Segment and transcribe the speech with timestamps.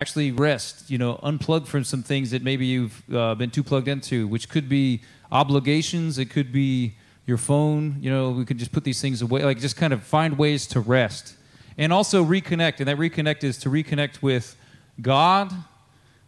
[0.00, 3.86] actually rest, you know, unplug from some things that maybe you've uh, been too plugged
[3.86, 6.94] into, which could be obligations, it could be
[7.26, 10.02] your phone, you know, we could just put these things away, like just kind of
[10.02, 11.36] find ways to rest.
[11.76, 14.56] And also reconnect, and that reconnect is to reconnect with
[15.00, 15.52] God,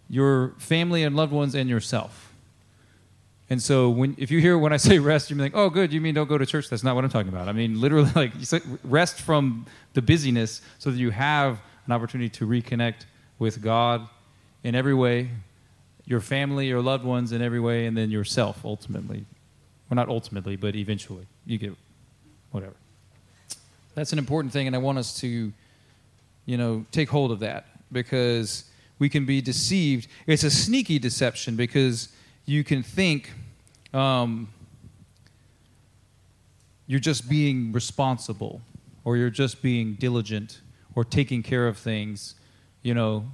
[0.08, 2.32] your family and loved ones, and yourself.
[3.50, 5.92] And so, when if you hear when I say rest, you're like, "Oh, good.
[5.92, 7.48] You mean don't go to church?" That's not what I'm talking about.
[7.48, 8.32] I mean literally, like
[8.84, 13.04] rest from the busyness, so that you have an opportunity to reconnect
[13.42, 14.08] with God
[14.62, 15.28] in every way,
[16.06, 19.26] your family, your loved ones in every way, and then yourself ultimately.
[19.90, 21.26] Well, not ultimately, but eventually.
[21.44, 21.74] You get
[22.52, 22.76] whatever.
[23.96, 25.52] That's an important thing, and I want us to,
[26.46, 28.64] you know, take hold of that because
[29.00, 30.06] we can be deceived.
[30.26, 32.08] It's a sneaky deception because
[32.46, 33.32] you can think
[33.92, 34.48] um,
[36.86, 38.62] you're just being responsible
[39.04, 40.60] or you're just being diligent
[40.94, 42.36] or taking care of things,
[42.82, 43.30] you know.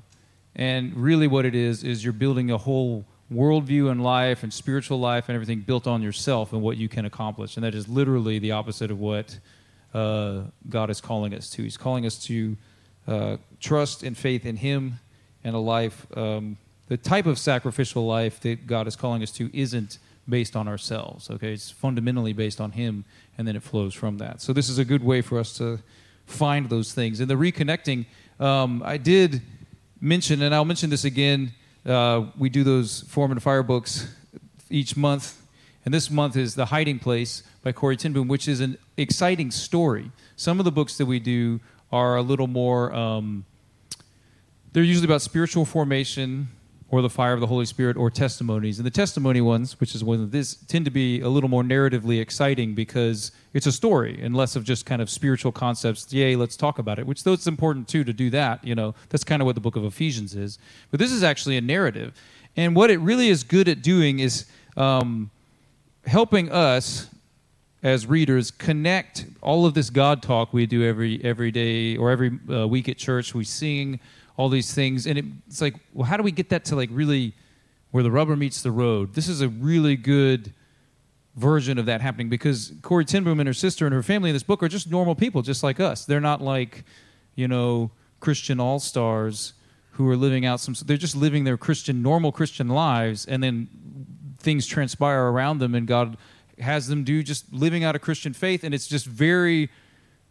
[0.57, 4.99] And really, what it is, is you're building a whole worldview and life and spiritual
[4.99, 7.57] life and everything built on yourself and what you can accomplish.
[7.57, 9.39] And that is literally the opposite of what
[9.95, 11.63] uh, God is calling us to.
[11.63, 12.57] He's calling us to
[13.07, 15.01] uh, trust and faith in Him
[15.45, 16.57] and a life, um,
[16.89, 21.31] the type of sacrificial life that God is calling us to isn't based on ourselves.
[21.31, 23.05] Okay, it's fundamentally based on Him,
[23.37, 24.41] and then it flows from that.
[24.41, 25.81] So this is a good way for us to
[26.27, 27.21] find those things.
[27.21, 28.07] And the reconnecting,
[28.39, 29.43] um, I did
[30.01, 31.53] mention, and I'll mention this again.
[31.85, 34.13] Uh, we do those Form and Fire books
[34.71, 35.41] each month,
[35.85, 39.51] and this month is The Hiding Place by Corrie ten Boom, which is an exciting
[39.51, 40.11] story.
[40.37, 42.95] Some of the books that we do are a little more.
[42.95, 43.45] Um,
[44.73, 46.49] they're usually about spiritual formation
[46.91, 48.79] or the fire of the Holy Spirit or testimonies.
[48.79, 51.63] And the testimony ones, which is one of this, tend to be a little more
[51.63, 56.11] narratively exciting because it's a story and less of just kind of spiritual concepts.
[56.13, 57.07] Yay, let's talk about it.
[57.07, 58.65] Which though it's important too to do that.
[58.65, 60.59] You know, that's kind of what the book of Ephesians is.
[60.91, 62.15] But this is actually a narrative,
[62.57, 64.47] and what it really is good at doing is
[64.77, 65.31] um,
[66.07, 67.09] helping us
[67.83, 72.39] as readers connect all of this God talk we do every every day or every
[72.51, 73.35] uh, week at church.
[73.35, 74.01] We sing
[74.39, 75.07] all these things.
[75.07, 77.35] And it, it's like, well, how do we get that to like really
[77.91, 79.13] where the rubber meets the road?
[79.13, 80.55] This is a really good
[81.35, 84.35] version of that happening because Corrie ten Boom and her sister and her family in
[84.35, 86.05] this book are just normal people, just like us.
[86.05, 86.85] They're not like,
[87.35, 87.91] you know,
[88.21, 89.55] Christian all stars
[89.93, 90.75] who are living out some.
[90.87, 93.69] They're just living their Christian, normal Christian lives, and then
[94.39, 96.17] things transpire around them, and God
[96.61, 99.69] has them do just living out a Christian faith, and it's just very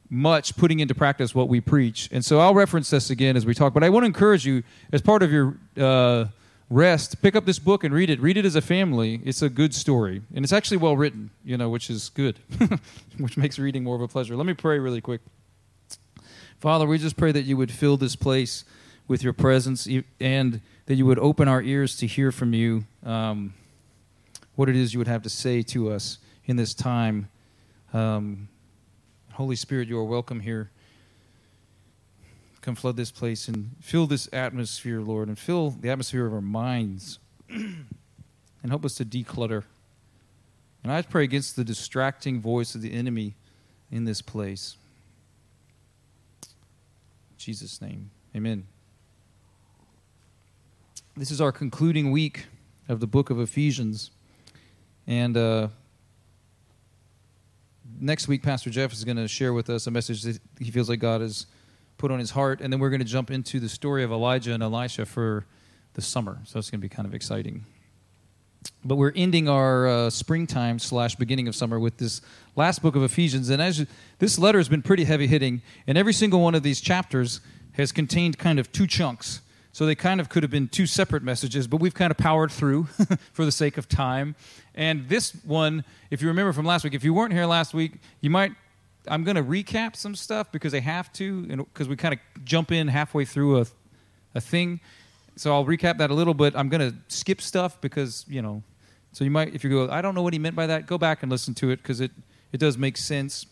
[0.10, 2.10] much putting into practice what we preach.
[2.12, 4.64] And so I'll reference this again as we talk, but I want to encourage you,
[4.92, 6.26] as part of your uh,
[6.70, 8.20] rest, pick up this book and read it.
[8.20, 9.22] Read it as a family.
[9.24, 12.40] It's a good story, and it's actually well written, you know, which is good,
[13.18, 14.36] which makes reading more of a pleasure.
[14.36, 15.22] Let me pray really quick.
[16.60, 18.64] Father, we just pray that you would fill this place
[19.08, 19.88] with your presence
[20.20, 23.54] and that you would open our ears to hear from you um,
[24.56, 27.30] what it is you would have to say to us in this time.
[27.94, 28.50] Um,
[29.38, 30.72] Holy Spirit, you are welcome here.
[32.62, 36.42] Come flood this place and fill this atmosphere, Lord, and fill the atmosphere of our
[36.42, 37.86] minds and
[38.68, 39.62] help us to declutter.
[40.82, 43.36] And I pray against the distracting voice of the enemy
[43.92, 44.76] in this place.
[46.42, 48.66] In Jesus' name, amen.
[51.16, 52.48] This is our concluding week
[52.90, 54.10] of the book of Ephesians.
[55.06, 55.68] And uh,
[58.00, 60.90] next week, Pastor Jeff is going to share with us a message that he feels
[60.90, 61.48] like God has
[61.98, 64.54] put on his heart, and then we're going to jump into the story of Elijah
[64.54, 65.46] and Elisha for
[65.94, 66.40] the summer.
[66.46, 67.66] So it's going to be kind of exciting.
[68.84, 72.22] But we're ending our uh, springtime slash beginning of summer with this
[72.56, 73.88] last book of Ephesians, and as you,
[74.20, 77.42] this letter has been pretty heavy hitting, and every single one of these chapters
[77.74, 79.42] has contained kind of two chunks.
[79.78, 82.52] So they kind of could have been two separate messages, but we've kind of powered
[82.52, 82.86] through
[83.32, 84.36] for the sake of time.
[84.74, 88.00] And this one, if you remember from last week, if you weren't here last week,
[88.20, 88.54] you might.
[89.08, 92.72] I'm going to recap some stuff because I have to, because we kind of jump
[92.72, 93.68] in halfway through a,
[94.34, 94.80] a thing.
[95.36, 96.56] So I'll recap that a little bit.
[96.56, 98.64] I'm going to skip stuff because, you know,
[99.12, 100.98] so you might, if you go, I don't know what he meant by that, go
[100.98, 102.10] back and listen to it because it,
[102.52, 103.46] it does make sense.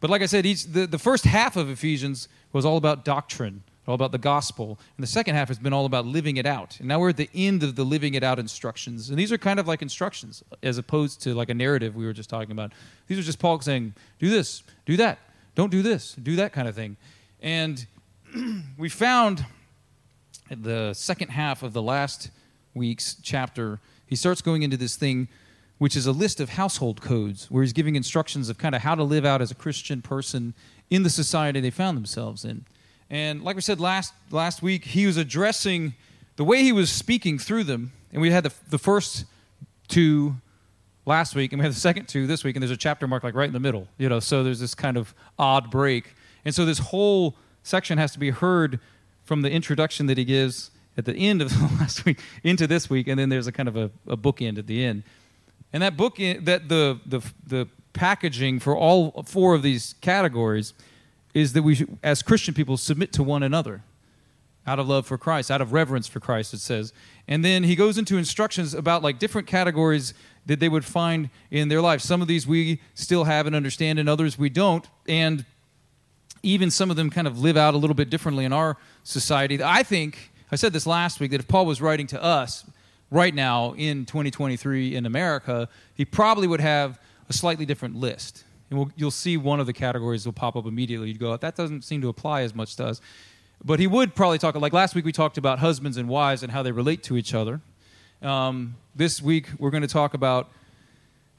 [0.00, 3.62] But like I said, each, the, the first half of Ephesians was all about doctrine
[3.90, 4.78] all about the gospel.
[4.96, 6.78] And the second half has been all about living it out.
[6.78, 9.10] And now we're at the end of the living it out instructions.
[9.10, 12.12] And these are kind of like instructions as opposed to like a narrative we were
[12.12, 12.72] just talking about.
[13.08, 15.18] These are just Paul saying, do this, do that,
[15.54, 16.96] don't do this, do that kind of thing.
[17.42, 17.86] And
[18.78, 19.44] we found
[20.50, 22.30] the second half of the last
[22.74, 25.28] week's chapter, he starts going into this thing
[25.80, 28.94] which is a list of household codes where he's giving instructions of kind of how
[28.94, 30.52] to live out as a Christian person
[30.90, 32.66] in the society they found themselves in.
[33.10, 35.94] And like we said last last week, he was addressing
[36.36, 37.92] the way he was speaking through them.
[38.12, 39.24] And we had the, the first
[39.88, 40.36] two
[41.04, 43.24] last week, and we had the second two this week, and there's a chapter mark
[43.24, 43.88] like right in the middle.
[43.98, 46.14] You know, so there's this kind of odd break.
[46.44, 48.78] And so this whole section has to be heard
[49.24, 52.88] from the introduction that he gives at the end of the last week into this
[52.88, 55.02] week, and then there's a kind of a, a bookend at the end.
[55.72, 60.74] And that book, that the, the, the packaging for all four of these categories
[61.34, 63.82] is that we, as Christian people, submit to one another
[64.66, 66.92] out of love for Christ, out of reverence for Christ, it says.
[67.26, 70.14] And then he goes into instructions about like different categories
[70.46, 72.00] that they would find in their life.
[72.00, 74.86] Some of these we still have and understand, and others we don't.
[75.08, 75.44] And
[76.42, 79.62] even some of them kind of live out a little bit differently in our society.
[79.62, 82.64] I think, I said this last week, that if Paul was writing to us
[83.10, 86.98] right now in 2023 in America, he probably would have
[87.28, 88.44] a slightly different list.
[88.70, 91.08] And we'll, you'll see one of the categories will pop up immediately.
[91.08, 93.00] You'd go, that doesn't seem to apply as much to us.
[93.62, 96.50] But he would probably talk, like last week we talked about husbands and wives and
[96.50, 97.60] how they relate to each other.
[98.22, 100.50] Um, this week we're going to talk about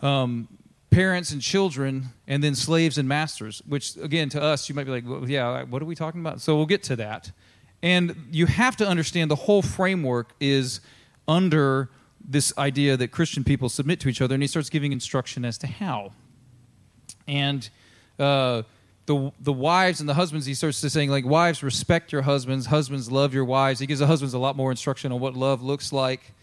[0.01, 0.48] um,
[0.92, 4.92] parents and children and then slaves and masters, which again to us you might be
[4.92, 6.42] like, well, yeah, what are we talking about?
[6.42, 7.31] So we'll get to that.
[7.81, 10.81] And you have to understand the whole framework is
[11.28, 11.89] under
[12.24, 15.57] this idea that Christian people submit to each other, and he starts giving instruction as
[15.60, 16.12] to how.
[17.27, 17.69] And
[18.19, 18.63] uh,
[19.06, 22.68] the the wives and the husbands, he starts to saying like, wives respect your husbands,
[22.68, 23.79] husbands love your wives.
[23.79, 26.33] He gives the husbands a lot more instruction on what love looks like,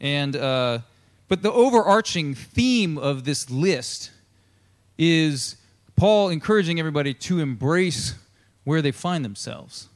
[0.00, 0.80] and uh,
[1.28, 4.10] but the overarching theme of this list
[4.98, 5.56] is
[5.96, 8.14] Paul encouraging everybody to embrace
[8.64, 9.88] where they find themselves.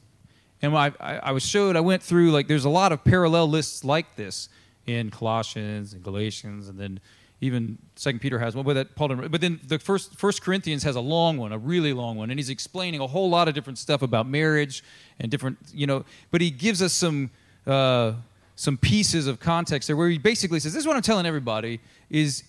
[0.63, 3.49] And I, I, I was showed, I went through like there's a lot of parallel
[3.49, 4.49] lists like this
[4.87, 7.01] in Colossians and Galatians, and then
[7.45, 8.65] even Second Peter has one.
[8.65, 11.93] But that Paul, but then the first First Corinthians has a long one, a really
[11.93, 14.83] long one, and he's explaining a whole lot of different stuff about marriage
[15.21, 16.05] and different, you know.
[16.31, 17.31] But he gives us some
[17.67, 18.15] uh,
[18.57, 21.81] some pieces of context there where he basically says, "This is what I'm telling everybody:
[22.11, 22.45] is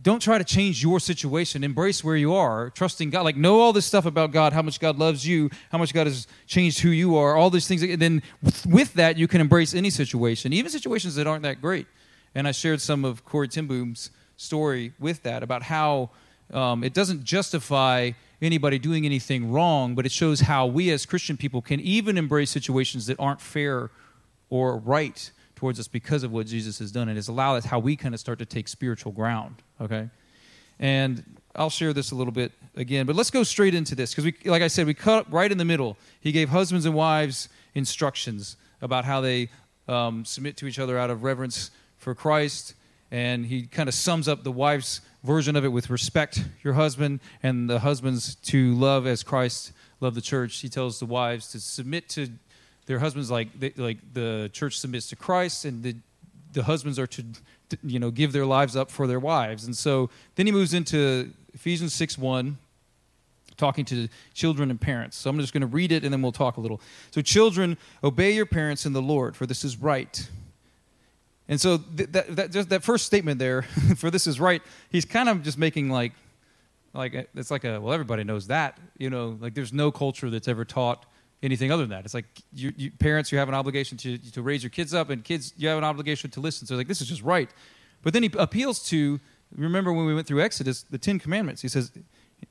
[0.00, 1.64] don't try to change your situation.
[1.64, 3.22] Embrace where you are, trusting God.
[3.22, 6.06] Like, know all this stuff about God, how much God loves you, how much God
[6.06, 7.82] has changed who you are, all these things.
[7.82, 8.22] And then
[8.68, 11.86] with that, you can embrace any situation, even situations that aren't that great.
[12.36, 16.10] And I shared some of Corrie ten Boom's story with that about how
[16.52, 18.10] um, it doesn't justify
[18.42, 22.50] anybody doing anything wrong, but it shows how we as Christian people can even embrace
[22.50, 23.90] situations that aren't fair
[24.50, 27.08] or right towards us because of what Jesus has done.
[27.08, 30.10] And it's allowed us how we kind of start to take spiritual ground, okay?
[30.78, 31.24] And
[31.54, 34.60] I'll share this a little bit again, but let's go straight into this because like
[34.60, 35.96] I said, we cut right in the middle.
[36.20, 39.48] He gave husbands and wives instructions about how they
[39.88, 41.70] um, submit to each other out of reverence
[42.06, 42.74] for Christ,
[43.10, 47.18] and he kind of sums up the wife's version of it with respect your husband,
[47.42, 50.56] and the husbands to love as Christ loved the church.
[50.60, 52.28] He tells the wives to submit to
[52.86, 55.96] their husbands like they, like the church submits to Christ, and the
[56.52, 57.24] the husbands are to,
[57.70, 59.64] to you know give their lives up for their wives.
[59.64, 62.56] And so then he moves into Ephesians six one,
[63.56, 65.16] talking to children and parents.
[65.16, 66.80] So I'm just going to read it, and then we'll talk a little.
[67.10, 70.28] So children, obey your parents in the Lord, for this is right.
[71.48, 73.62] And so th- that, that, just that first statement there,
[73.96, 76.12] for this is right, he's kind of just making like,
[76.92, 80.30] like uh, it's like a well everybody knows that you know like there's no culture
[80.30, 81.04] that's ever taught
[81.42, 82.04] anything other than that.
[82.04, 85.10] It's like you, you, parents, you have an obligation to, to raise your kids up,
[85.10, 86.66] and kids, you have an obligation to listen.
[86.66, 87.50] So, like, this is just right.
[88.02, 89.20] But then he appeals to,
[89.54, 91.62] remember when we went through Exodus, the Ten Commandments.
[91.62, 91.92] He says,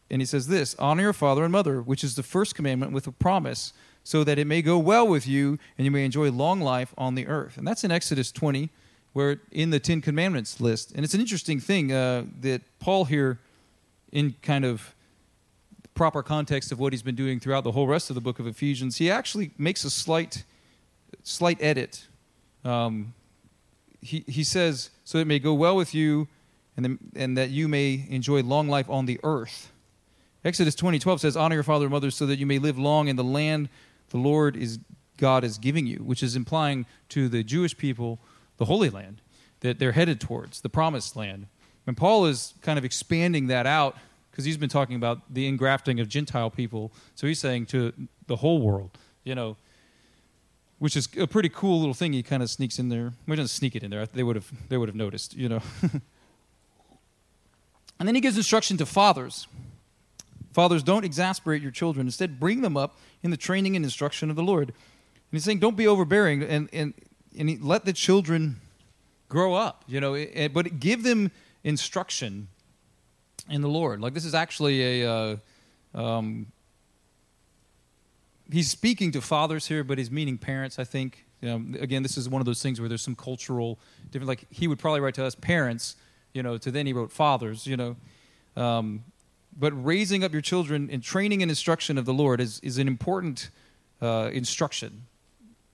[0.09, 3.07] and he says this honor your father and mother, which is the first commandment with
[3.07, 3.73] a promise,
[4.03, 7.15] so that it may go well with you and you may enjoy long life on
[7.15, 7.57] the earth.
[7.57, 8.69] And that's in Exodus 20,
[9.15, 10.91] where in the Ten Commandments list.
[10.91, 13.39] And it's an interesting thing uh, that Paul here,
[14.11, 14.93] in kind of
[15.93, 18.45] proper context of what he's been doing throughout the whole rest of the book of
[18.45, 20.43] Ephesians, he actually makes a slight,
[21.23, 22.07] slight edit.
[22.65, 23.13] Um,
[24.01, 26.27] he, he says, So it may go well with you,
[26.75, 29.71] and, then, and that you may enjoy long life on the earth.
[30.43, 33.07] Exodus 20, 12 says, Honor your father and mother so that you may live long
[33.07, 33.69] in the land
[34.09, 34.77] the Lord is
[35.15, 38.19] God is giving you, which is implying to the Jewish people
[38.57, 39.21] the Holy Land
[39.61, 41.47] that they're headed towards, the promised land.
[41.87, 43.97] And Paul is kind of expanding that out
[44.31, 46.91] because he's been talking about the ingrafting of Gentile people.
[47.15, 47.93] So he's saying to
[48.27, 49.55] the whole world, you know,
[50.79, 52.13] which is a pretty cool little thing.
[52.13, 53.13] He kind of sneaks in there.
[53.27, 54.05] We didn't sneak it in there.
[54.07, 55.61] They would have they would have noticed, you know.
[57.99, 59.47] and then he gives instruction to fathers.
[60.51, 62.07] Fathers, don't exasperate your children.
[62.07, 64.69] Instead, bring them up in the training and instruction of the Lord.
[64.69, 64.75] And
[65.31, 66.93] he's saying, don't be overbearing and and
[67.37, 68.59] and he, let the children
[69.29, 69.83] grow up.
[69.87, 71.31] You know, but give them
[71.63, 72.47] instruction
[73.49, 74.01] in the Lord.
[74.01, 75.37] Like this is actually a uh,
[75.93, 76.47] um,
[78.51, 81.25] he's speaking to fathers here, but he's meaning parents, I think.
[81.41, 83.77] Again, this is one of those things where there's some cultural
[84.09, 84.27] different.
[84.27, 85.95] Like he would probably write to us parents,
[86.33, 86.57] you know.
[86.57, 87.95] To then he wrote fathers, you know.
[88.55, 89.03] Um,
[89.57, 92.87] but raising up your children and training and instruction of the Lord is is an
[92.87, 93.51] important
[94.01, 95.03] uh, instruction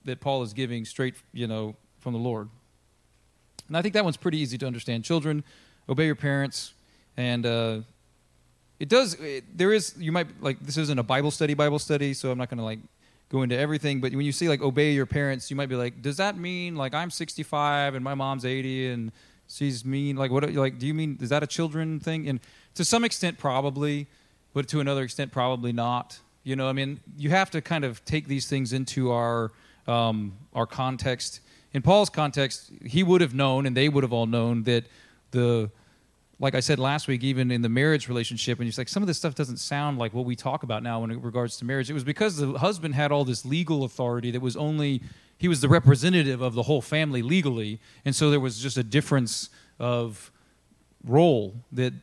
[0.05, 2.49] that Paul is giving straight, you know, from the Lord.
[3.67, 5.03] And I think that one's pretty easy to understand.
[5.05, 5.43] Children,
[5.87, 6.73] obey your parents,
[7.15, 7.79] and uh,
[8.79, 9.13] it does.
[9.15, 12.37] It, there is you might like this isn't a Bible study, Bible study, so I'm
[12.37, 12.79] not going to like
[13.29, 14.01] go into everything.
[14.01, 16.75] But when you see like obey your parents, you might be like, does that mean
[16.75, 19.11] like I'm 65 and my mom's 80 and
[19.47, 20.17] she's mean?
[20.17, 20.51] Like what?
[20.53, 22.27] Like do you mean is that a children thing?
[22.27, 22.39] And
[22.75, 24.07] to some extent, probably,
[24.53, 26.19] but to another extent, probably not.
[26.43, 29.51] You know, I mean, you have to kind of take these things into our
[29.87, 31.41] um, our context.
[31.73, 34.85] In Paul's context, he would have known, and they would have all known that
[35.31, 35.71] the
[36.41, 39.07] like I said last week, even in the marriage relationship, and you're like, some of
[39.07, 41.87] this stuff doesn't sound like what we talk about now in regards to marriage.
[41.91, 45.03] It was because the husband had all this legal authority that was only,
[45.37, 47.79] he was the representative of the whole family legally.
[48.05, 50.31] And so there was just a difference of
[51.05, 51.93] role that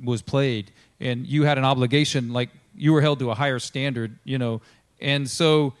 [0.00, 0.70] was played.
[1.00, 4.62] And you had an obligation, like you were held to a higher standard, you know.
[5.00, 5.74] And so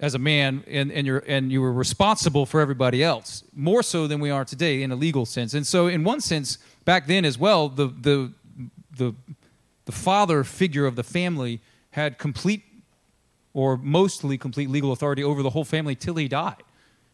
[0.00, 4.06] as a man and, and, you're, and you were responsible for everybody else more so
[4.06, 5.54] than we are today in a legal sense.
[5.54, 8.32] And so in one sense back then as well the, the,
[8.96, 9.14] the,
[9.86, 12.62] the father figure of the family had complete
[13.54, 16.62] or mostly complete legal authority over the whole family till he died.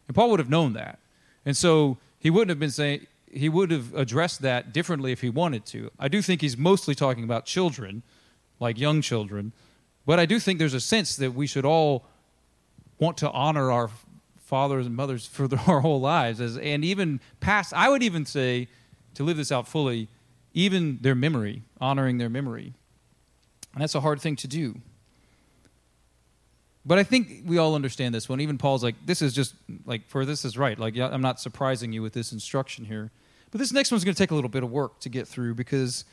[0.07, 0.99] And paul would have known that.
[1.45, 5.29] And so he wouldn't have been saying he would have addressed that differently if he
[5.29, 5.91] wanted to.
[5.99, 8.03] I do think he's mostly talking about children
[8.59, 9.51] like young children
[10.05, 12.05] but i do think there's a sense that we should all
[12.99, 13.89] want to honor our
[14.37, 17.73] fathers and mothers for our whole lives, as, and even past.
[17.73, 18.67] I would even say,
[19.15, 20.09] to live this out fully,
[20.53, 22.73] even their memory, honoring their memory,
[23.73, 24.81] and that's a hard thing to do.
[26.85, 28.39] But I think we all understand this one.
[28.39, 30.77] Even Paul's like, this is just like, for this is right.
[30.77, 33.11] Like, I'm not surprising you with this instruction here.
[33.49, 35.55] But this next one's going to take a little bit of work to get through
[35.55, 36.05] because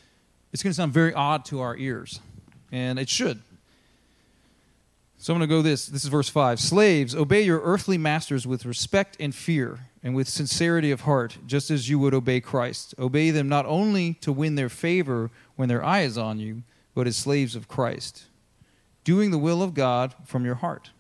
[0.53, 2.21] it's going to sound very odd to our ears.
[2.71, 3.43] And it should.
[5.23, 5.87] So I'm going to go this.
[5.87, 6.59] This is verse 5.
[6.59, 11.71] Slaves, obey your earthly masters with respect and fear and with sincerity of heart, just
[11.71, 12.93] as you would obey Christ.
[12.99, 17.07] Obey them not only to win their favor when their eye is on you, but
[17.07, 18.25] as slaves of Christ,
[19.05, 20.91] doing the will of God from your heart.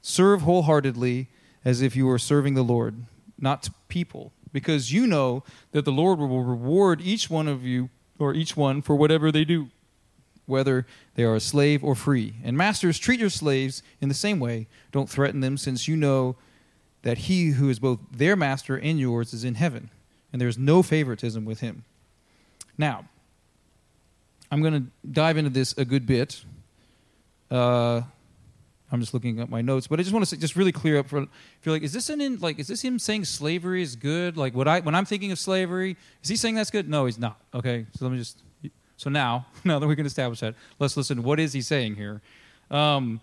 [0.00, 1.28] Serve wholeheartedly
[1.66, 3.04] as if you were serving the Lord,
[3.38, 7.90] not to people, because you know that the Lord will reward each one of you
[8.18, 9.68] or each one for whatever they do
[10.46, 12.34] whether they are a slave or free.
[12.44, 14.66] And masters, treat your slaves in the same way.
[14.92, 16.36] Don't threaten them, since you know
[17.02, 19.90] that he who is both their master and yours is in heaven,
[20.32, 21.84] and there is no favoritism with him.
[22.76, 23.04] Now,
[24.50, 26.44] I'm going to dive into this a good bit.
[27.50, 28.02] Uh,
[28.90, 30.98] I'm just looking at my notes, but I just want to say, just really clear
[30.98, 31.28] up for if
[31.64, 34.36] you're like, is this an in, like, is this him saying slavery is good?
[34.36, 36.88] Like, what I when I'm thinking of slavery, is he saying that's good?
[36.88, 37.40] No, he's not.
[37.52, 38.42] Okay, so let me just
[38.96, 41.22] so now, now that we can establish that, let's listen.
[41.22, 42.20] What is he saying here?
[42.70, 43.20] Um,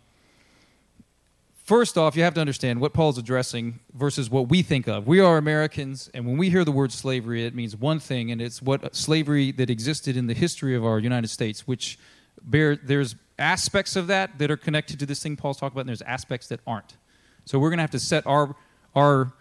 [1.63, 5.07] first off, you have to understand what Paul's addressing versus what we think of.
[5.07, 8.41] We are Americans, and when we hear the word slavery, it means one thing, and
[8.41, 11.97] it's what slavery that existed in the history of our United States, which
[12.41, 15.89] bear, there's aspects of that that are connected to this thing Paul's talking about, and
[15.89, 16.97] there's aspects that aren't.
[17.45, 18.55] So we're going to have to set our
[18.95, 19.33] our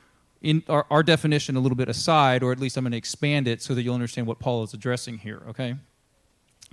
[0.43, 3.47] in our, our definition a little bit aside, or at least I'm going to expand
[3.47, 5.43] it so that you'll understand what Paul is addressing here.
[5.51, 5.75] Okay.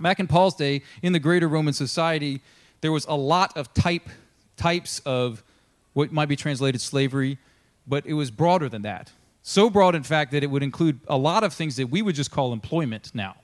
[0.00, 2.40] Back in Paul's day, in the greater Roman society,
[2.80, 4.08] there was a lot of type,
[4.56, 5.42] types of
[5.92, 7.38] what might be translated slavery,
[7.86, 9.10] but it was broader than that.
[9.42, 12.14] So broad, in fact, that it would include a lot of things that we would
[12.14, 13.36] just call employment now.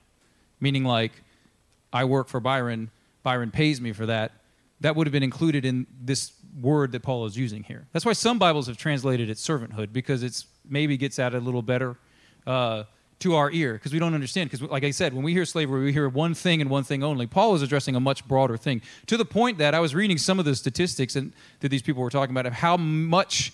[0.61, 1.13] Meaning, like,
[1.93, 2.91] I work for Byron,
[3.23, 4.33] Byron pays me for that.
[4.81, 7.87] That would have been included in this word that Paul is using here.
[7.93, 11.41] That's why some Bibles have translated it servanthood, because it's maybe gets at it a
[11.41, 11.97] little better.
[12.47, 12.85] Uh,
[13.21, 14.51] to our ear because we don't understand.
[14.51, 17.03] Because, like I said, when we hear slavery, we hear one thing and one thing
[17.03, 17.27] only.
[17.27, 20.39] Paul was addressing a much broader thing to the point that I was reading some
[20.39, 23.53] of the statistics and, that these people were talking about of how much,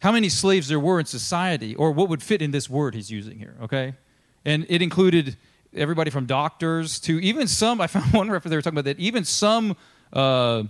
[0.00, 3.10] how many slaves there were in society, or what would fit in this word he's
[3.10, 3.56] using here.
[3.62, 3.94] Okay,
[4.44, 5.36] and it included
[5.74, 7.80] everybody from doctors to even some.
[7.80, 9.76] I found one reference they were talking about that even some.
[10.12, 10.64] Uh,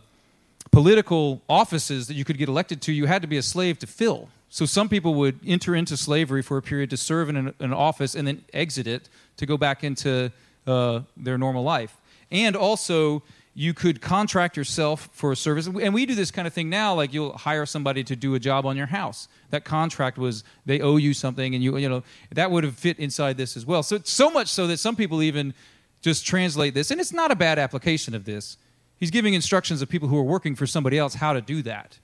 [0.71, 3.87] political offices that you could get elected to, you had to be a slave to
[3.87, 4.29] fill.
[4.51, 7.73] So some people would enter into slavery for a period to serve in an, an
[7.73, 10.33] office and then exit it to go back into
[10.67, 11.97] uh, their normal life.
[12.31, 13.23] And also,
[13.59, 15.67] you could contract yourself for a service.
[15.67, 18.39] And we do this kind of thing now, like you'll hire somebody to do a
[18.39, 19.27] job on your house.
[19.51, 23.01] That contract was they owe you something, and you you know that would have fit
[23.01, 23.83] inside this as well.
[23.83, 25.55] So so much so that some people even
[26.03, 28.59] just translate this, and it's not a bad application of this.
[28.97, 31.99] He's giving instructions of people who are working for somebody else how to do that.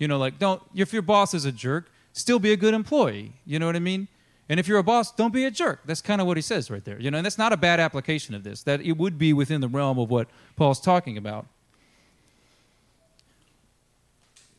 [0.00, 3.34] You know, like don't if your boss is a jerk, still be a good employee.
[3.46, 4.08] You know what I mean?
[4.48, 5.82] And if you're a boss, don't be a jerk.
[5.84, 7.00] That's kind of what he says right there.
[7.00, 8.64] You know, and that's not a bad application of this.
[8.64, 10.26] That it would be within the realm of what
[10.56, 11.46] Paul's talking about.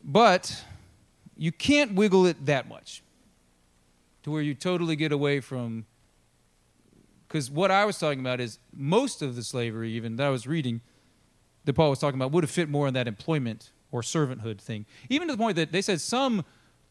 [0.02, 0.64] But
[1.36, 3.02] you can't wiggle it that much
[4.22, 5.84] to where you totally get away from
[7.26, 10.46] because what I was talking about is most of the slavery, even that I was
[10.46, 10.82] reading,
[11.64, 14.84] that Paul was talking about, would have fit more in that employment or servanthood thing.
[15.08, 16.44] Even to the point that they said some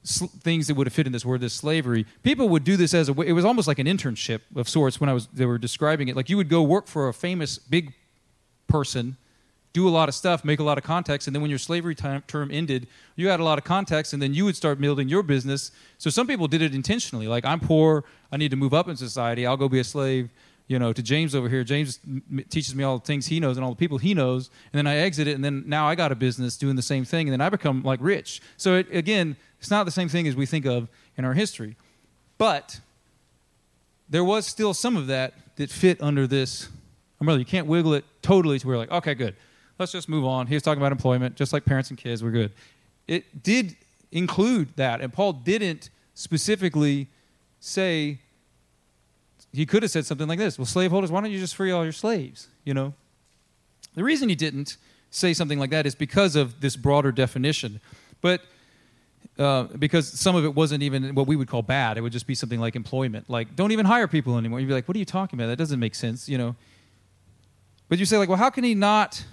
[0.04, 2.94] sl- things that would have fit in this word, this slavery, people would do this
[2.94, 3.22] as a.
[3.22, 6.16] It was almost like an internship of sorts when I was they were describing it.
[6.16, 7.94] Like you would go work for a famous big
[8.68, 9.18] person
[9.74, 11.96] do a lot of stuff, make a lot of contacts, and then when your slavery
[11.96, 15.08] time, term ended, you had a lot of contacts, and then you would start building
[15.08, 15.72] your business.
[15.98, 18.98] So some people did it intentionally, like I'm poor, I need to move up in
[18.98, 20.30] society, I'll go be a slave.
[20.72, 23.58] You know, to James over here, James m- teaches me all the things he knows
[23.58, 25.96] and all the people he knows, and then I exit it, and then now I
[25.96, 28.42] got a business doing the same thing, and then I become like rich.
[28.58, 30.88] So it, again, it's not the same thing as we think of
[31.18, 31.76] in our history,
[32.38, 32.80] but
[34.10, 36.70] there was still some of that that fit under this
[37.20, 37.40] umbrella.
[37.40, 39.36] You can't wiggle it totally to where like, okay, good
[39.82, 40.48] let's just move on.
[40.48, 42.52] He was talking about employment, just like parents and kids, we're good.
[43.08, 43.76] It did
[44.12, 47.08] include that, and Paul didn't specifically
[47.60, 48.20] say,
[49.54, 51.84] he could have said something like this Well, slaveholders, why don't you just free all
[51.84, 52.48] your slaves?
[52.64, 52.94] You know?
[53.96, 54.78] The reason he didn't
[55.10, 57.82] say something like that is because of this broader definition.
[58.22, 58.42] But
[59.38, 61.98] uh, because some of it wasn't even what we would call bad.
[61.98, 63.30] It would just be something like employment.
[63.30, 64.60] Like, don't even hire people anymore.
[64.60, 65.48] You'd be like, what are you talking about?
[65.48, 66.56] That doesn't make sense, you know?
[67.90, 69.24] But you say, like, well, how can he not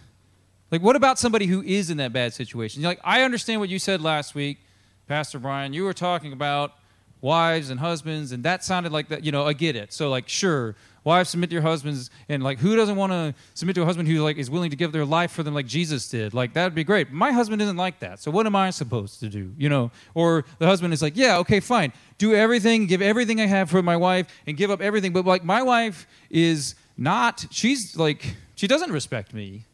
[0.70, 2.82] like, what about somebody who is in that bad situation?
[2.82, 4.58] You're like, I understand what you said last week,
[5.06, 5.72] Pastor Brian.
[5.72, 6.72] You were talking about
[7.20, 9.24] wives and husbands, and that sounded like that.
[9.24, 9.92] You know, I get it.
[9.92, 13.74] So, like, sure, wives submit to your husbands, and like, who doesn't want to submit
[13.76, 16.08] to a husband who like is willing to give their life for them, like Jesus
[16.08, 16.34] did?
[16.34, 17.10] Like, that'd be great.
[17.10, 18.20] My husband isn't like that.
[18.20, 19.52] So, what am I supposed to do?
[19.56, 23.46] You know, or the husband is like, yeah, okay, fine, do everything, give everything I
[23.46, 25.12] have for my wife, and give up everything.
[25.12, 27.46] But like, my wife is not.
[27.50, 29.64] She's like, she doesn't respect me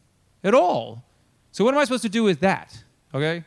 [0.43, 1.03] at all.
[1.53, 2.83] So, what am I supposed to do with that?
[3.13, 3.45] Okay?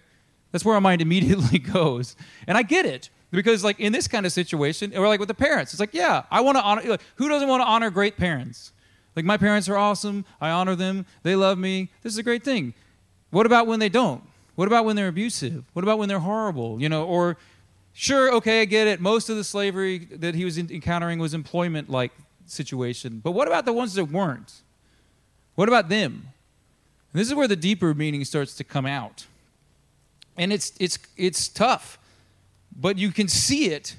[0.52, 2.16] That's where our mind immediately goes.
[2.48, 3.10] And I get it.
[3.32, 6.24] Because, like, in this kind of situation, or like with the parents, it's like, yeah,
[6.32, 6.82] I want to honor.
[6.84, 8.72] Like, who doesn't want to honor great parents?
[9.16, 10.26] Like, my parents are awesome.
[10.40, 11.06] I honor them.
[11.24, 11.90] They love me.
[12.04, 12.74] This is a great thing.
[13.32, 14.24] What about when they don't?
[14.56, 15.66] What about when they're abusive?
[15.74, 16.82] What about when they're horrible?
[16.82, 17.38] You know, or
[17.94, 19.02] sure, okay, I get it.
[19.02, 22.12] Most of the slavery that he was encountering was employment like
[22.46, 23.22] situation.
[23.24, 24.62] But what about the ones that weren't?
[25.56, 26.30] What about them?
[27.12, 29.26] And this is where the deeper meaning starts to come out.
[30.38, 31.98] And it's, it's, it's tough,
[32.78, 33.98] but you can see it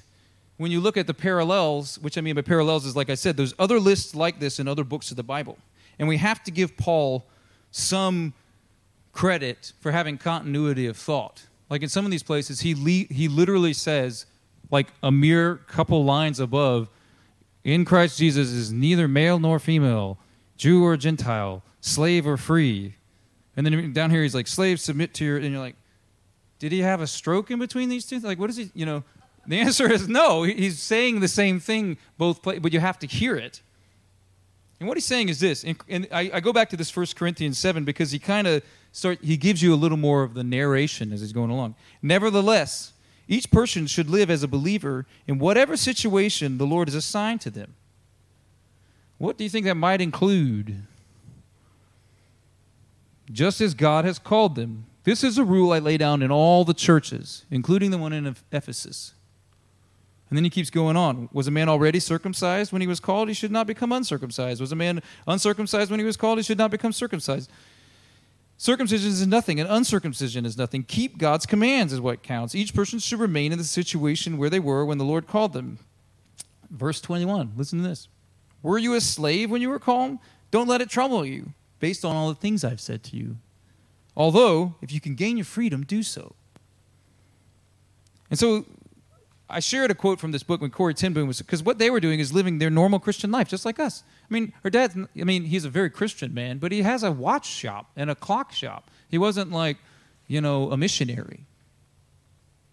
[0.57, 3.37] when you look at the parallels, which I mean by parallels is, like I said,
[3.37, 5.57] there's other lists like this in other books of the Bible.
[5.99, 7.25] And we have to give Paul
[7.71, 8.33] some
[9.13, 11.43] credit for having continuity of thought.
[11.69, 14.25] Like in some of these places, he, le- he literally says,
[14.71, 16.89] like a mere couple lines above,
[17.63, 20.17] in Christ Jesus is neither male nor female,
[20.57, 22.95] Jew or Gentile, slave or free,
[23.59, 25.75] and then down here, he's like, slaves submit to your, and you're like,
[26.59, 28.19] did he have a stroke in between these two?
[28.19, 29.03] Like, what is he, you know?
[29.47, 30.43] The answer is no.
[30.43, 33.61] He's saying the same thing both places, but you have to hear it.
[34.79, 37.83] And what he's saying is this, and I, go back to this First Corinthians 7
[37.83, 41.21] because he kind of start, he gives you a little more of the narration as
[41.21, 41.75] he's going along.
[42.01, 42.93] Nevertheless,
[43.27, 47.49] each person should live as a believer in whatever situation the Lord has assigned to
[47.49, 47.75] them.
[49.17, 50.83] What do you think that might include?
[53.31, 54.85] just as God has called them.
[55.03, 58.35] This is a rule I lay down in all the churches, including the one in
[58.51, 59.13] Ephesus.
[60.29, 61.29] And then he keeps going on.
[61.33, 63.29] Was a man already circumcised when he was called?
[63.29, 64.61] He should not become uncircumcised.
[64.61, 66.37] Was a man uncircumcised when he was called?
[66.37, 67.49] He should not become circumcised.
[68.57, 70.83] Circumcision is nothing, and uncircumcision is nothing.
[70.83, 72.53] Keep God's commands is what counts.
[72.53, 75.79] Each person should remain in the situation where they were when the Lord called them.
[76.69, 78.09] Verse 21, listen to this.
[78.61, 80.17] Were you a slave when you were called?
[80.51, 83.37] Don't let it trouble you based on all the things I've said to you.
[84.19, 86.35] Although, if you can gain your freedom, do so.
[88.29, 88.65] And so
[89.49, 91.89] I shared a quote from this book when Corrie ten Boom was, because what they
[91.89, 94.03] were doing is living their normal Christian life, just like us.
[94.29, 97.11] I mean, her dad, I mean, he's a very Christian man, but he has a
[97.11, 98.91] watch shop and a clock shop.
[99.09, 99.77] He wasn't like,
[100.27, 101.45] you know, a missionary.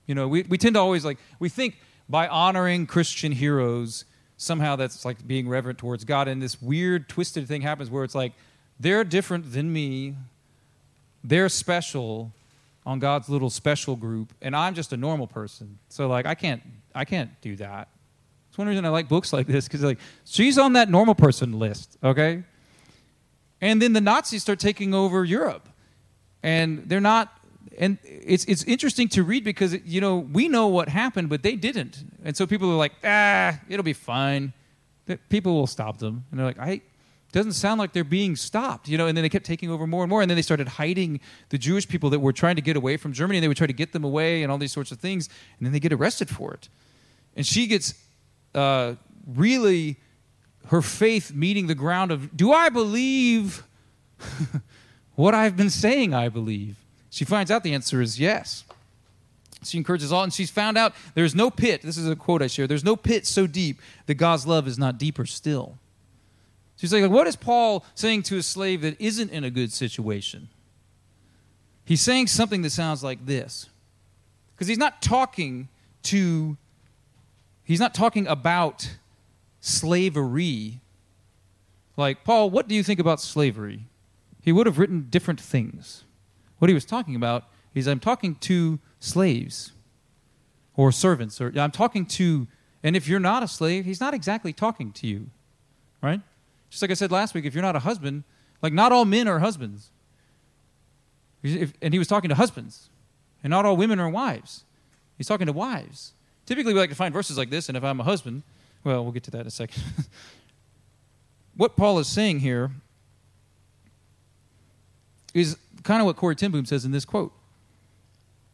[0.07, 1.77] You know, we, we tend to always like, we think
[2.09, 4.05] by honoring Christian heroes,
[4.37, 6.29] somehow that's like being reverent towards God.
[6.29, 8.33] And this weird, twisted thing happens where it's like,
[8.79, 10.17] they're different than me.
[11.29, 12.33] They're special
[12.85, 15.79] on God's little special group, and I'm just a normal person.
[15.89, 16.63] So like I can't
[16.95, 17.89] I can't do that.
[18.49, 21.59] It's one reason I like books like this because like she's on that normal person
[21.59, 21.97] list.
[22.03, 22.45] Okay.
[23.61, 25.69] And then the Nazis start taking over Europe.
[26.43, 27.37] And they're not
[27.79, 31.57] and it's it's interesting to read because you know we know what happened, but they
[31.57, 34.53] didn't, and so people are like, ah, it'll be fine.
[35.29, 36.81] People will stop them, and they're like, I
[37.37, 39.07] doesn't sound like they're being stopped, you know.
[39.07, 41.21] And then they kept taking over more and more, and then they started hiding
[41.51, 43.67] the Jewish people that were trying to get away from Germany, and they would try
[43.67, 46.31] to get them away, and all these sorts of things, and then they get arrested
[46.31, 46.71] for it,
[47.37, 47.93] and she gets
[48.55, 48.95] uh,
[49.27, 49.99] really
[50.69, 53.65] her faith meeting the ground of, do I believe
[55.15, 56.77] what I've been saying I believe?
[57.11, 58.65] She finds out the answer is yes.
[59.63, 61.83] She encourages all, and she's found out there's no pit.
[61.83, 62.67] This is a quote I share.
[62.67, 65.79] There's no pit so deep that God's love is not deeper still.
[66.77, 70.49] She's like, what is Paul saying to a slave that isn't in a good situation?
[71.85, 73.71] He's saying something that sounds like this.
[74.55, 75.69] Because he's not talking
[76.05, 76.57] to,
[77.65, 78.97] he's not talking about
[79.61, 80.81] slavery.
[81.97, 83.85] Like, Paul, what do you think about slavery?
[84.43, 86.05] He would have written different things.
[86.59, 89.73] What he was talking about is I'm talking to slaves
[90.75, 92.47] or servants, or I'm talking to,
[92.83, 95.29] and if you're not a slave, he's not exactly talking to you,
[96.03, 96.21] right?
[96.77, 98.25] Just like I said last week, if you're not a husband,
[98.61, 99.89] like not all men are husbands.
[101.43, 102.91] If, and he was talking to husbands,
[103.43, 104.65] and not all women are wives.
[105.17, 106.13] He's talking to wives.
[106.45, 108.43] Typically, we like to find verses like this, and if I'm a husband,
[108.85, 109.83] well, we'll get to that in a second.
[111.57, 112.73] what Paul is saying here
[115.33, 117.33] is kind of what Corrie ten Boom says in this quote.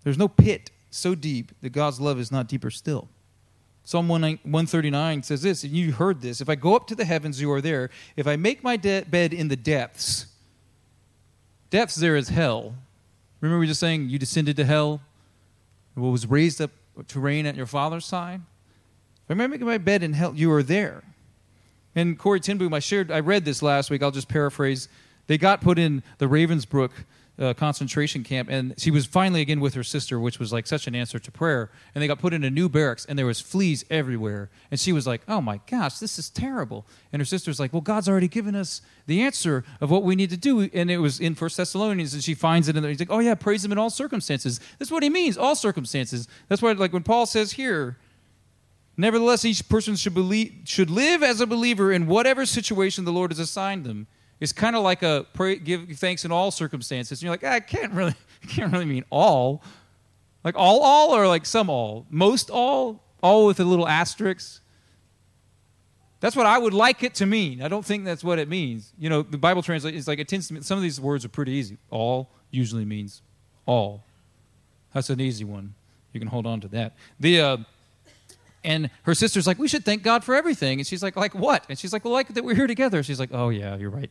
[0.04, 3.08] There's no pit so deep that God's love is not deeper still.
[3.84, 7.40] Psalm 139 says this, and you heard this If I go up to the heavens,
[7.40, 7.90] you are there.
[8.16, 10.26] If I make my de- bed in the depths,
[11.70, 12.74] depths there is hell.
[13.40, 15.00] Remember, we were just saying you descended to hell,
[15.94, 16.70] what was raised up
[17.08, 18.40] to reign at your father's side?
[19.28, 21.02] If I make my bed in hell, you are there.
[21.94, 24.02] And Corrie ten Boom, I shared, I read this last week.
[24.02, 24.88] I'll just paraphrase.
[25.26, 26.90] They got put in the Ravensbrück
[27.38, 30.86] uh, concentration camp, and she was finally again with her sister, which was like such
[30.86, 31.70] an answer to prayer.
[31.94, 34.50] And they got put in a new barracks, and there was fleas everywhere.
[34.70, 37.80] And she was like, "Oh my gosh, this is terrible." And her sister's like, "Well,
[37.80, 41.20] God's already given us the answer of what we need to do." And it was
[41.20, 42.88] in First Thessalonians, and she finds it there.
[42.90, 46.28] He's like, "Oh yeah, praise Him in all circumstances." That's what he means, all circumstances.
[46.48, 47.98] That's why, like when Paul says here.
[48.94, 53.30] Nevertheless, each person should believe should live as a believer in whatever situation the Lord
[53.30, 54.06] has assigned them
[54.42, 57.20] it's kind of like a pray, give thanks in all circumstances.
[57.20, 59.62] And you're like, ah, I can't really, I can't really mean all.
[60.42, 64.61] Like all, all, or like some all, most all, all with a little asterisk.
[66.18, 67.62] That's what I would like it to mean.
[67.62, 68.92] I don't think that's what it means.
[68.98, 69.96] You know, the Bible translates.
[69.96, 70.55] It's like it tends to.
[70.55, 71.78] Mean, some of these words are pretty easy.
[71.90, 73.22] All usually means
[73.64, 74.02] all.
[74.92, 75.74] That's an easy one.
[76.12, 76.96] You can hold on to that.
[77.20, 77.57] The uh,
[78.64, 80.81] and her sister's like, we should thank God for everything.
[80.81, 81.64] And she's like, like what?
[81.68, 83.05] And she's like, well, like that we're here together.
[83.05, 84.11] She's like, oh yeah, you're right.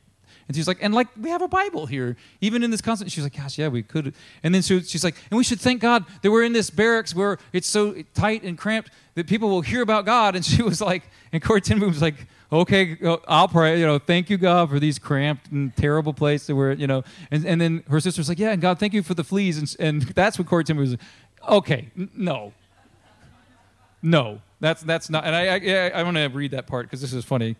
[0.51, 3.09] And she's like, and like, we have a Bible here, even in this constant.
[3.09, 4.13] She's like, gosh, yeah, we could.
[4.43, 7.37] And then she's like, and we should thank God that we're in this barracks where
[7.53, 10.35] it's so tight and cramped that people will hear about God.
[10.35, 12.97] And she was like, and Corrie ten was like, okay,
[13.29, 13.79] I'll pray.
[13.79, 17.05] You know, thank you, God, for these cramped and terrible places where, you know.
[17.31, 19.57] And, and then her sister's like, yeah, and God, thank you for the fleas.
[19.57, 20.99] And, and that's what Corrie ten Boom was like,
[21.49, 22.51] okay, no.
[24.01, 25.23] No, that's, that's not.
[25.23, 27.55] And I, I, I want to read that part because this is funny.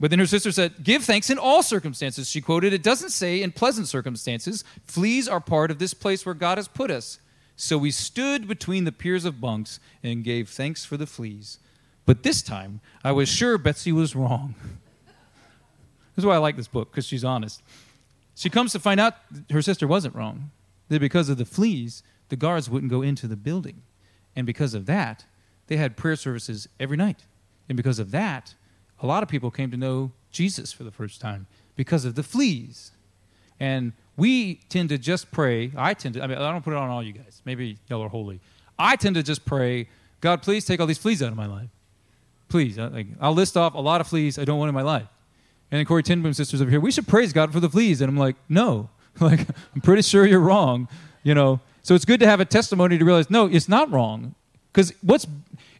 [0.00, 2.30] But then her sister said, Give thanks in all circumstances.
[2.30, 4.64] She quoted, It doesn't say in pleasant circumstances.
[4.84, 7.18] Fleas are part of this place where God has put us.
[7.56, 11.58] So we stood between the piers of bunks and gave thanks for the fleas.
[12.06, 14.54] But this time, I was sure Betsy was wrong.
[16.14, 17.62] this is why I like this book, because she's honest.
[18.36, 19.14] She comes to find out
[19.50, 20.52] her sister wasn't wrong.
[20.88, 23.82] That because of the fleas, the guards wouldn't go into the building.
[24.36, 25.24] And because of that,
[25.66, 27.24] they had prayer services every night.
[27.68, 28.54] And because of that,
[29.00, 32.22] a lot of people came to know Jesus for the first time because of the
[32.22, 32.92] fleas.
[33.60, 35.72] And we tend to just pray.
[35.76, 37.42] I tend to, I mean, I don't put it on all you guys.
[37.44, 38.40] Maybe y'all are holy.
[38.78, 39.88] I tend to just pray,
[40.20, 41.70] God, please take all these fleas out of my life.
[42.48, 42.78] Please.
[42.78, 45.06] Like, I'll list off a lot of fleas I don't want in my life.
[45.70, 48.00] And then Corrie ten Boom sisters over here, we should praise God for the fleas.
[48.00, 48.90] And I'm like, no.
[49.20, 49.40] like,
[49.74, 50.88] I'm pretty sure you're wrong.
[51.22, 54.34] You know, so it's good to have a testimony to realize, no, it's not wrong.
[54.72, 55.26] Because what's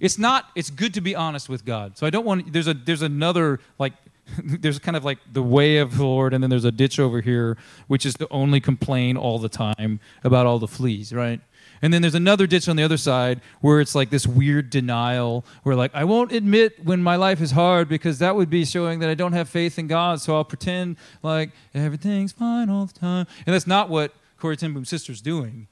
[0.01, 1.96] it's not it's good to be honest with god.
[1.98, 3.92] So i don't want there's a there's another like
[4.44, 7.22] there's kind of like the way of the lord and then there's a ditch over
[7.22, 11.40] here which is to only complain all the time about all the fleas right?
[11.81, 15.44] And then there's another ditch on the other side where it's like this weird denial
[15.62, 18.98] where like i won't admit when my life is hard because that would be showing
[19.01, 22.98] that i don't have faith in god so i'll pretend like everything's fine all the
[22.98, 23.27] time.
[23.46, 25.66] And that's not what Corrie ten sister's doing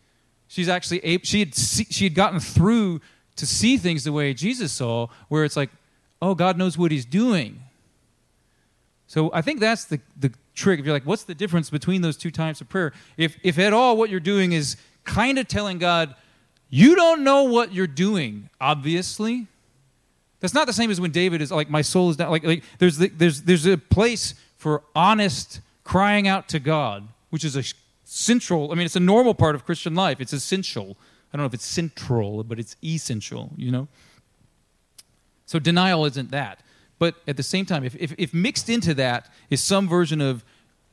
[0.49, 3.01] she's actually she had she had gotten through
[3.37, 5.71] to see things the way Jesus saw, where it's like,
[6.21, 7.61] oh, God knows what He's doing.
[9.07, 10.81] So I think that's the, the trick.
[10.81, 12.93] If you're like, what's the difference between those two types of prayer?
[13.17, 16.15] If, if at all what you're doing is kind of telling God,
[16.69, 19.47] you don't know what you're doing, obviously.
[20.41, 22.31] That's not the same as when David is like, my soul is down.
[22.31, 27.45] Like, like there's, the, there's, there's a place for honest crying out to God, which
[27.45, 27.63] is a
[28.07, 30.21] central, I mean, it's a normal part of Christian life.
[30.21, 30.97] It's essential.
[31.33, 33.89] I don't know if it's central, but it's essential, you know?
[35.45, 36.61] So denial isn't that.
[36.99, 40.45] But at the same time, if, if, if mixed into that is some version of,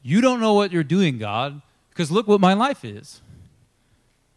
[0.01, 3.21] you don't know what you're doing, God, because look what my life is.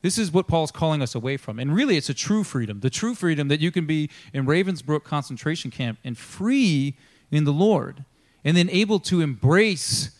[0.03, 1.59] This is what Paul's calling us away from.
[1.59, 5.03] And really, it's a true freedom the true freedom that you can be in Ravensbrück
[5.03, 6.95] concentration camp and free
[7.31, 8.05] in the Lord,
[8.45, 10.11] and then able to embrace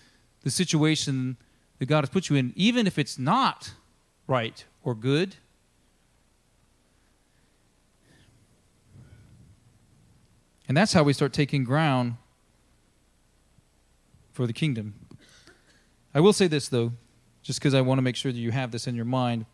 [0.43, 1.37] the situation
[1.79, 3.73] that God has put you in, even if it's not
[4.27, 5.37] right or good.
[10.69, 12.17] And that's how we start taking ground
[14.33, 14.95] for the kingdom.
[16.15, 16.93] I will say this, though,
[17.43, 19.47] just because I want to make sure that you have this in your mind.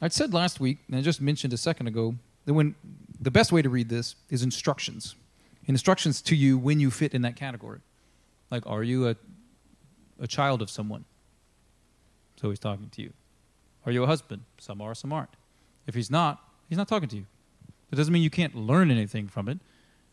[0.00, 2.74] I said last week, and I just mentioned a second ago, that when
[3.20, 5.14] the best way to read this is instructions.
[5.68, 7.80] Instructions to you when you fit in that category.
[8.50, 9.16] Like, are you a,
[10.18, 11.04] a child of someone?
[12.40, 13.12] So he's talking to you.
[13.84, 14.42] Are you a husband?
[14.56, 15.30] Some are, some aren't.
[15.86, 17.26] If he's not, he's not talking to you.
[17.90, 19.58] That doesn't mean you can't learn anything from it,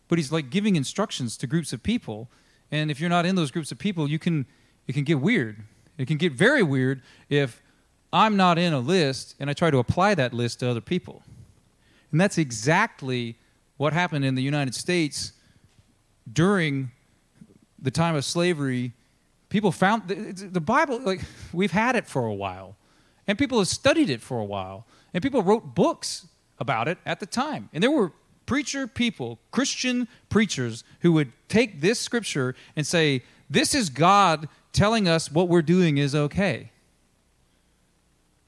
[0.09, 2.29] but he's like giving instructions to groups of people.
[2.69, 4.45] And if you're not in those groups of people, you can
[4.87, 5.63] it can get weird.
[5.97, 7.61] It can get very weird if
[8.11, 11.23] I'm not in a list and I try to apply that list to other people.
[12.11, 13.37] And that's exactly
[13.77, 15.33] what happened in the United States
[16.31, 16.91] during
[17.79, 18.93] the time of slavery.
[19.49, 21.21] People found the, Bible, like,
[21.53, 22.75] we've had it for a while,
[23.27, 26.27] and people have studied it for a while, and people wrote books
[26.59, 27.69] about it at the time.
[27.73, 28.11] And there were
[28.45, 35.07] preacher people, Christian preachers, who would take this scripture and say, This is God telling
[35.07, 36.71] us what we're doing is okay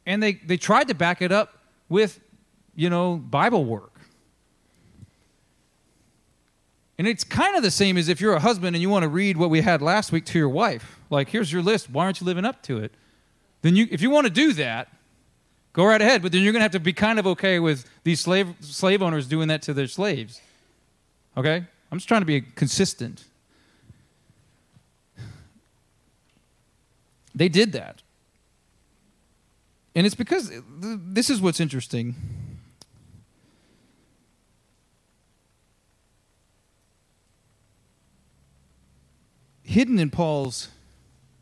[0.07, 1.59] and they, they tried to back it up
[1.89, 2.19] with,
[2.75, 3.96] you know, Bible work.
[6.97, 9.09] And it's kind of the same as if you're a husband and you want to
[9.09, 10.99] read what we had last week to your wife.
[11.09, 11.89] Like, here's your list.
[11.89, 12.91] Why aren't you living up to it?
[13.61, 14.91] Then you, if you want to do that,
[15.73, 16.23] go right ahead.
[16.23, 19.03] But then you're going to have to be kind of okay with these slave, slave
[19.03, 20.41] owners doing that to their slaves.
[21.35, 21.63] Okay?
[21.91, 23.25] I'm just trying to be consistent.
[27.35, 28.01] They did that.
[29.93, 32.15] And it's because this is what's interesting.
[39.67, 40.69] Hidden in Paul's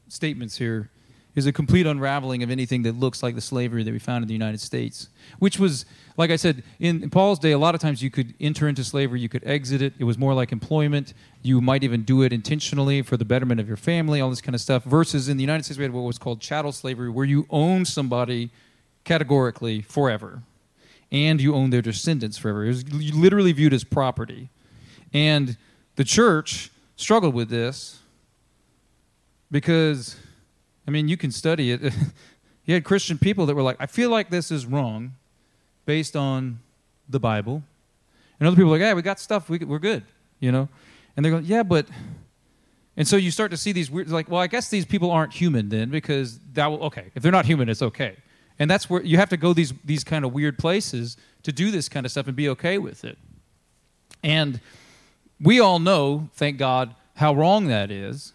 [0.08, 0.90] statements here
[1.36, 4.28] is a complete unraveling of anything that looks like the slavery that we found in
[4.28, 5.86] the United States, which was,
[6.18, 8.84] like I said, in, in, Paul's day, a lot of times you could enter into
[8.84, 9.94] slavery, you could exit it.
[10.00, 11.14] It was more like employment.
[11.44, 14.56] You might even do it intentionally for the betterment of your family, all this kind
[14.56, 14.86] of stuff.
[14.86, 17.86] Versus in the United States, we had what was called chattel slavery, where you own
[17.86, 18.50] somebody
[19.04, 20.42] categorically forever,
[21.12, 22.66] and you own their descendants forever.
[22.66, 24.50] It was literally viewed as property.
[25.14, 25.58] And
[25.96, 28.00] the church struggled with this
[29.52, 30.18] because
[30.88, 31.82] I mean, you can study it.
[32.66, 35.16] you had Christian people that were like, I feel like this is wrong
[35.86, 36.60] based on
[37.10, 37.64] the Bible.
[38.40, 40.04] And other people are like, yeah, we got stuff, we, we're good,
[40.40, 40.68] you know?
[41.16, 41.88] And they're going, yeah, but.
[42.98, 45.34] And so you start to see these weird, like, well, I guess these people aren't
[45.34, 48.16] human then because that will, okay, if they're not human, it's okay.
[48.58, 51.72] And that's where you have to go these, these kind of weird places to do
[51.72, 53.18] this kind of stuff and be okay with it.
[54.24, 54.62] And
[55.42, 58.32] we all know, thank God, how wrong that is.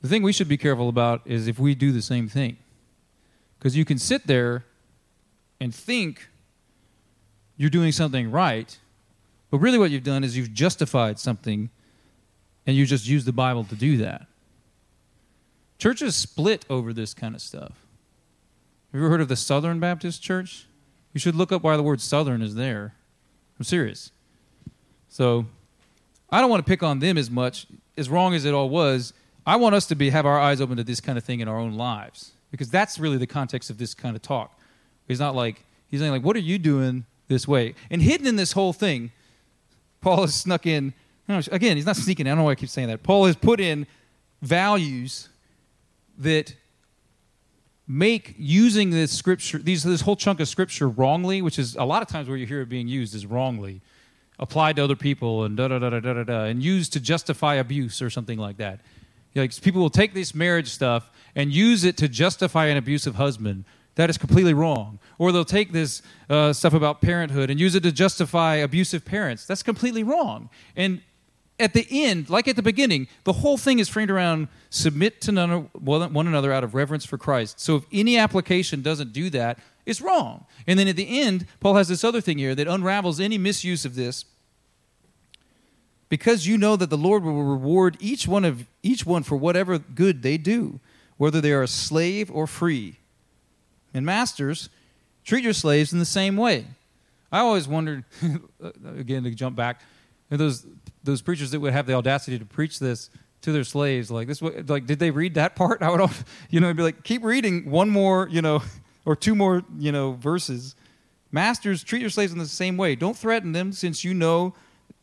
[0.00, 2.56] The thing we should be careful about is if we do the same thing.
[3.58, 4.64] Because you can sit there
[5.60, 6.28] and think
[7.56, 8.78] you're doing something right,
[9.50, 11.70] but really what you've done is you've justified something
[12.66, 14.26] and you just use the Bible to do that.
[15.78, 17.72] Churches split over this kind of stuff.
[18.92, 20.66] Have you ever heard of the Southern Baptist Church?
[21.12, 22.94] You should look up why the word Southern is there.
[23.58, 24.12] I'm serious.
[25.08, 25.46] So
[26.30, 29.12] I don't want to pick on them as much, as wrong as it all was.
[29.48, 31.48] I want us to be have our eyes open to this kind of thing in
[31.48, 34.60] our own lives because that's really the context of this kind of talk.
[35.06, 38.36] He's not like he's saying like, "What are you doing this way?" And hidden in
[38.36, 39.10] this whole thing,
[40.02, 40.92] Paul has snuck in.
[41.28, 42.26] again, he's not sneaking.
[42.26, 43.02] I don't know why I keep saying that.
[43.02, 43.86] Paul has put in
[44.42, 45.30] values
[46.18, 46.54] that
[47.86, 52.02] make using this scripture, these, this whole chunk of scripture wrongly, which is a lot
[52.02, 53.80] of times where you hear it being used is wrongly,
[54.38, 57.54] applied to other people and da da da da da da, and used to justify
[57.54, 58.80] abuse or something like that.
[59.34, 63.64] Like people will take this marriage stuff and use it to justify an abusive husband.
[63.94, 65.00] That is completely wrong.
[65.18, 69.44] Or they'll take this uh, stuff about parenthood and use it to justify abusive parents.
[69.44, 70.50] That's completely wrong.
[70.76, 71.00] And
[71.60, 75.32] at the end, like at the beginning, the whole thing is framed around submit to
[75.32, 77.58] none, one another out of reverence for Christ.
[77.58, 80.46] So if any application doesn't do that, it's wrong.
[80.66, 83.84] And then at the end, Paul has this other thing here that unravels any misuse
[83.84, 84.24] of this.
[86.08, 89.78] Because you know that the Lord will reward each one of each one for whatever
[89.78, 90.80] good they do,
[91.16, 92.96] whether they are a slave or free.
[93.92, 94.70] And masters,
[95.24, 96.66] treat your slaves in the same way.
[97.30, 98.04] I always wondered,
[98.62, 99.82] uh, again to jump back,
[100.30, 100.66] those
[101.04, 103.10] those preachers that would have the audacity to preach this
[103.42, 105.82] to their slaves, like this, like did they read that part?
[105.82, 106.10] I would,
[106.50, 108.62] you know, be like, keep reading one more, you know,
[109.04, 110.74] or two more, you know, verses.
[111.30, 112.94] Masters, treat your slaves in the same way.
[112.94, 114.54] Don't threaten them, since you know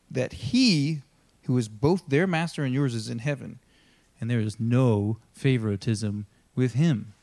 [0.10, 1.02] that He,
[1.44, 3.60] who is both their master and yours, is in heaven,
[4.20, 7.13] and there is no favoritism with Him.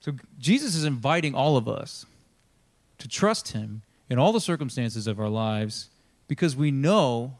[0.00, 2.06] So Jesus is inviting all of us
[2.98, 5.90] to trust Him in all the circumstances of our lives
[6.28, 7.34] because we know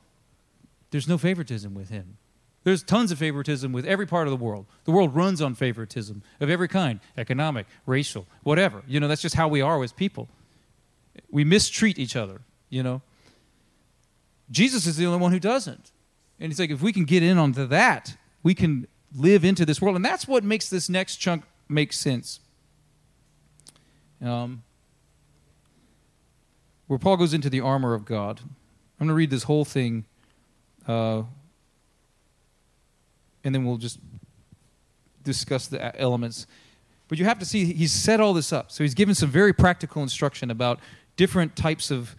[0.91, 2.17] there's no favoritism with him.
[2.64, 4.67] There's tons of favoritism with every part of the world.
[4.85, 8.83] The world runs on favoritism of every kind economic, racial, whatever.
[8.87, 10.29] You know, that's just how we are as people.
[11.31, 13.03] We mistreat each other, you know.
[14.51, 15.93] Jesus is the only one who doesn't.
[16.41, 19.81] And he's like, if we can get in onto that, we can live into this
[19.83, 19.97] world.
[19.97, 22.41] And that's what makes this next chunk make sense.
[24.23, 24.63] Um,
[26.87, 28.41] where Paul goes into the armor of God.
[28.41, 30.07] I'm going to read this whole thing,
[30.89, 31.23] uh,
[33.45, 34.01] and then we'll just
[35.23, 36.47] discuss the elements.
[37.07, 38.73] But you have to see, he's set all this up.
[38.73, 40.81] So he's given some very practical instruction about
[41.19, 42.17] different types of,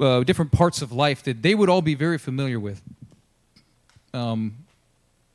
[0.00, 2.80] uh, different parts of life that they would all be very familiar with.
[4.14, 4.56] Um,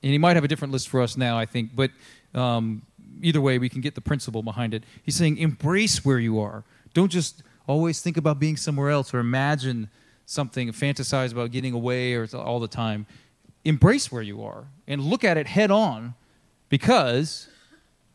[0.02, 1.92] and he might have a different list for us now, I think, but
[2.34, 2.82] um,
[3.22, 4.84] either way, we can get the principle behind it.
[5.04, 6.64] He's saying, embrace where you are.
[6.94, 9.90] Don't just always think about being somewhere else or imagine
[10.26, 13.06] something, fantasize about getting away or all the time.
[13.66, 16.16] Embrace where you are and look at it head on
[16.70, 17.50] because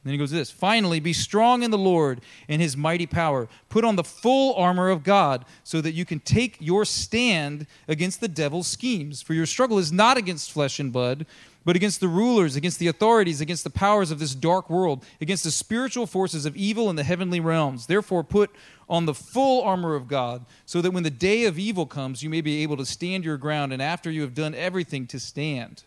[0.05, 3.85] then he goes this finally be strong in the lord and his mighty power put
[3.85, 8.29] on the full armor of god so that you can take your stand against the
[8.29, 11.27] devil's schemes for your struggle is not against flesh and blood
[11.65, 15.45] but against the rulers, against the authorities, against the powers of this dark world, against
[15.45, 17.87] the spiritual forces of evil in the heavenly realms.
[17.87, 18.51] Therefore, put
[18.88, 22.31] on the full armor of God, so that when the day of evil comes, you
[22.31, 25.85] may be able to stand your ground, and after you have done everything, to stand.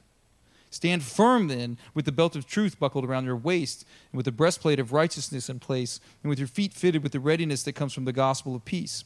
[0.76, 4.32] Stand firm then, with the belt of truth buckled around your waist, and with the
[4.34, 7.94] breastplate of righteousness in place, and with your feet fitted with the readiness that comes
[7.94, 9.06] from the gospel of peace.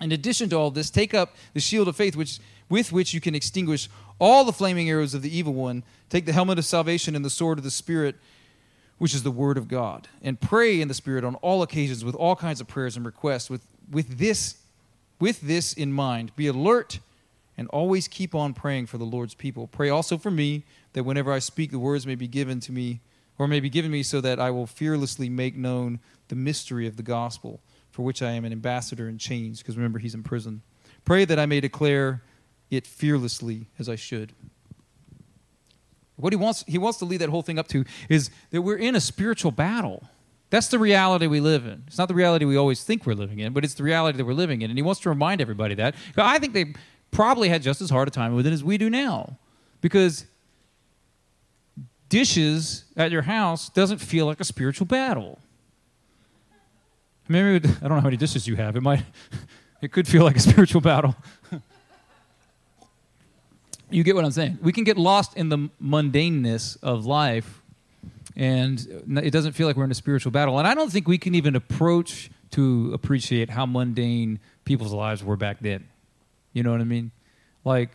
[0.00, 3.20] In addition to all this, take up the shield of faith, which, with which you
[3.20, 3.88] can extinguish
[4.20, 5.82] all the flaming arrows of the evil one.
[6.08, 8.14] Take the helmet of salvation and the sword of the Spirit,
[8.98, 10.06] which is the word of God.
[10.22, 13.50] And pray in the Spirit on all occasions with all kinds of prayers and requests.
[13.50, 14.58] With, with, this,
[15.18, 17.00] with this in mind, be alert
[17.56, 19.66] and always keep on praying for the Lord's people.
[19.66, 23.00] Pray also for me that whenever I speak, the words may be given to me,
[23.38, 26.96] or may be given me, so that I will fearlessly make known the mystery of
[26.96, 30.62] the gospel for which I am an ambassador in chains, because remember, he's in prison.
[31.06, 32.22] Pray that I may declare
[32.70, 34.32] it fearlessly as I should.
[36.16, 38.76] What he wants, he wants to lead that whole thing up to is that we're
[38.76, 40.08] in a spiritual battle.
[40.50, 41.84] That's the reality we live in.
[41.86, 44.24] It's not the reality we always think we're living in, but it's the reality that
[44.24, 44.70] we're living in.
[44.70, 45.94] And he wants to remind everybody that.
[46.16, 46.74] I think they
[47.10, 49.38] probably had just as hard a time with it as we do now.
[49.80, 50.26] Because
[52.08, 55.38] dishes at your house doesn't feel like a spiritual battle.
[57.28, 58.76] Maybe I don't know how many dishes you have.
[58.76, 59.02] It might,
[59.82, 61.16] it could feel like a spiritual battle.
[63.90, 64.58] you get what I'm saying.
[64.62, 67.62] We can get lost in the mundaneness of life,
[68.36, 68.80] and
[69.22, 70.58] it doesn't feel like we're in a spiritual battle.
[70.58, 75.36] And I don't think we can even approach to appreciate how mundane people's lives were
[75.36, 75.88] back then.
[76.56, 77.10] You know what I mean?
[77.66, 77.90] Like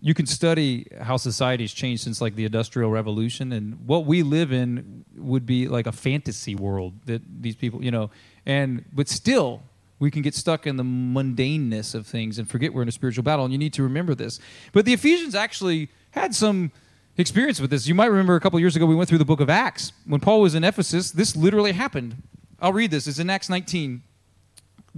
[0.00, 4.52] you can study how society's changed since like the industrial revolution and what we live
[4.52, 8.10] in would be like a fantasy world that these people you know
[8.46, 9.62] and but still
[10.00, 13.22] we can get stuck in the mundaneness of things and forget we're in a spiritual
[13.22, 14.40] battle and you need to remember this.
[14.72, 16.72] But the ephesians actually had some
[17.16, 17.86] experience with this.
[17.86, 19.92] You might remember a couple years ago we went through the book of acts.
[20.04, 22.24] When paul was in ephesus this literally happened.
[22.60, 23.06] I'll read this.
[23.06, 24.02] It's in acts 19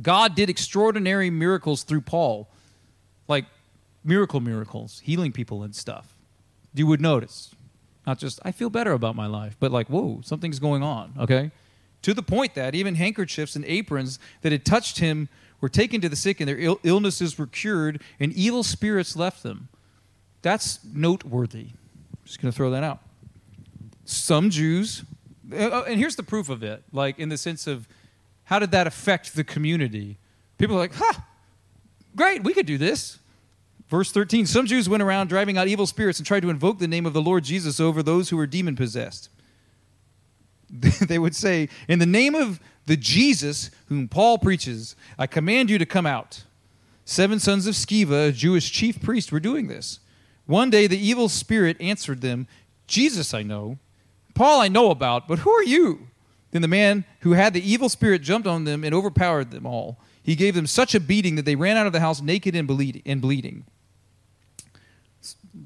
[0.02, 2.48] god did extraordinary miracles through paul
[3.28, 3.44] like
[4.04, 6.16] miracle miracles, healing people and stuff,
[6.74, 7.54] you would notice.
[8.06, 11.50] Not just, I feel better about my life, but like, whoa, something's going on, okay?
[12.02, 15.28] To the point that even handkerchiefs and aprons that had touched him
[15.60, 19.42] were taken to the sick and their Ill- illnesses were cured and evil spirits left
[19.42, 19.68] them.
[20.40, 21.66] That's noteworthy.
[21.72, 23.00] I'm Just going to throw that out.
[24.06, 25.04] Some Jews
[25.52, 27.86] Uh, and here's the proof of it like in the sense of
[28.48, 30.16] how did that affect the community?
[30.56, 31.26] People are like ha
[32.16, 33.18] great we could do this.
[33.88, 36.88] Verse 13 some jews went around driving out evil spirits and tried to invoke the
[36.88, 39.30] name of the lord jesus over those who were demon possessed
[40.70, 45.78] they would say in the name of the jesus whom paul preaches i command you
[45.78, 46.44] to come out.
[47.06, 50.00] Seven sons of sceva a jewish chief priest were doing this.
[50.44, 52.46] One day the evil spirit answered them
[52.86, 53.78] jesus i know
[54.38, 56.07] Paul I know about, but who are you?
[56.50, 59.98] Then the man who had the evil spirit jumped on them and overpowered them all.
[60.22, 62.66] He gave them such a beating that they ran out of the house naked and,
[62.66, 63.64] bleed, and bleeding.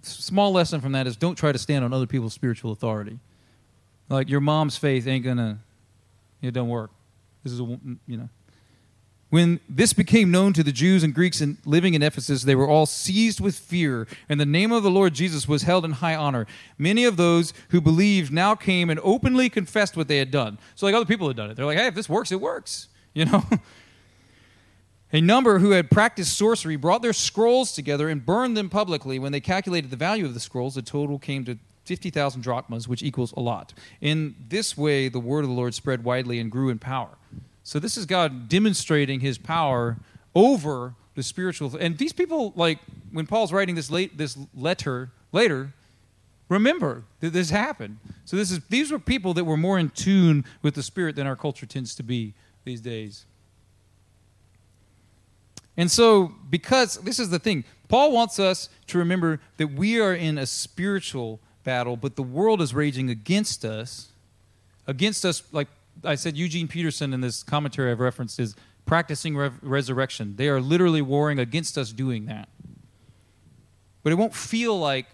[0.03, 3.19] Small lesson from that is don't try to stand on other people's spiritual authority.
[4.09, 5.61] Like your mom's faith ain't gonna,
[6.41, 6.91] it don't work.
[7.45, 8.29] This is a, you know.
[9.33, 12.85] When this became known to the Jews and Greeks living in Ephesus, they were all
[12.85, 16.47] seized with fear, and the name of the Lord Jesus was held in high honor.
[16.77, 20.59] Many of those who believed now came and openly confessed what they had done.
[20.75, 21.57] So, like other people had done it.
[21.57, 22.89] They're like, hey, if this works, it works.
[23.15, 23.43] You know?
[25.13, 29.19] A number who had practiced sorcery brought their scrolls together and burned them publicly.
[29.19, 33.03] When they calculated the value of the scrolls, the total came to 50,000 drachmas, which
[33.03, 33.73] equals a lot.
[34.03, 37.17] In this way, the word of the Lord spread widely and grew in power.
[37.65, 39.97] So this is God demonstrating his power
[40.35, 41.77] over the spiritual.
[41.77, 42.79] And these people, like
[43.13, 45.73] when Paul's writing this late this letter later,
[46.49, 47.99] remember that this happened.
[48.25, 51.27] So this is these were people that were more in tune with the spirit than
[51.27, 52.35] our culture tends to be
[52.65, 53.27] these days.
[55.77, 60.15] And so, because this is the thing, Paul wants us to remember that we are
[60.15, 64.09] in a spiritual battle, but the world is raging against us,
[64.87, 65.69] against us, like
[66.05, 68.55] I said Eugene Peterson in this commentary I've referenced is
[68.87, 70.37] practicing re- resurrection.
[70.37, 72.49] They are literally warring against us doing that.
[74.03, 75.07] But it won't feel like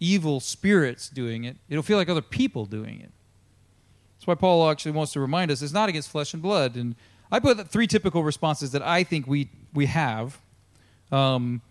[0.00, 3.12] evil spirits doing it, it'll feel like other people doing it.
[4.16, 6.76] That's why Paul actually wants to remind us it's not against flesh and blood.
[6.76, 6.94] And
[7.30, 10.40] I put three typical responses that I think we, we have.
[11.12, 11.62] Um,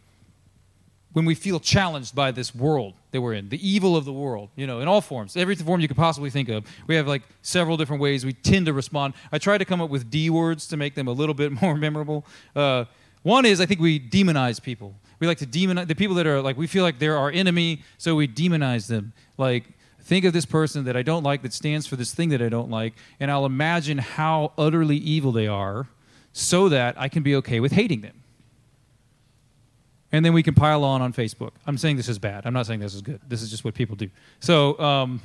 [1.13, 4.49] when we feel challenged by this world that we're in, the evil of the world,
[4.55, 6.65] you know, in all forms, every form you could possibly think of.
[6.87, 9.13] We have like several different ways we tend to respond.
[9.31, 11.75] I try to come up with D words to make them a little bit more
[11.75, 12.25] memorable.
[12.55, 12.85] Uh,
[13.21, 14.95] one is I think we demonize people.
[15.19, 17.83] We like to demonize the people that are like, we feel like they're our enemy,
[17.97, 19.13] so we demonize them.
[19.37, 19.65] Like,
[20.01, 22.49] think of this person that I don't like that stands for this thing that I
[22.49, 25.87] don't like, and I'll imagine how utterly evil they are
[26.33, 28.22] so that I can be okay with hating them
[30.13, 31.51] and then we can pile on on Facebook.
[31.65, 32.45] I'm saying this is bad.
[32.45, 33.19] I'm not saying this is good.
[33.27, 34.11] This is just what people do.
[34.39, 35.21] So um,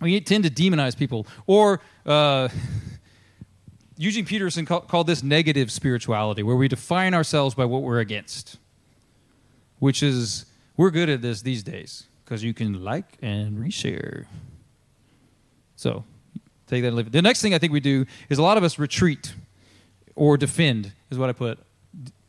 [0.00, 1.26] we tend to demonize people.
[1.46, 2.48] Or uh,
[3.98, 8.56] Eugene Peterson call, called this negative spirituality, where we define ourselves by what we're against,
[9.78, 10.46] which is,
[10.78, 14.24] we're good at this these days because you can like and reshare.
[15.76, 16.04] So
[16.66, 17.12] take that and live it.
[17.12, 19.34] The next thing I think we do is a lot of us retreat
[20.14, 21.58] or defend, is what I put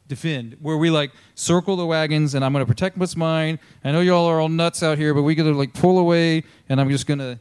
[0.07, 3.59] defend, where we like circle the wagons and I'm going to protect what's mine.
[3.83, 6.43] I know y'all are all nuts out here, but we got to like pull away
[6.69, 7.39] and I'm just going to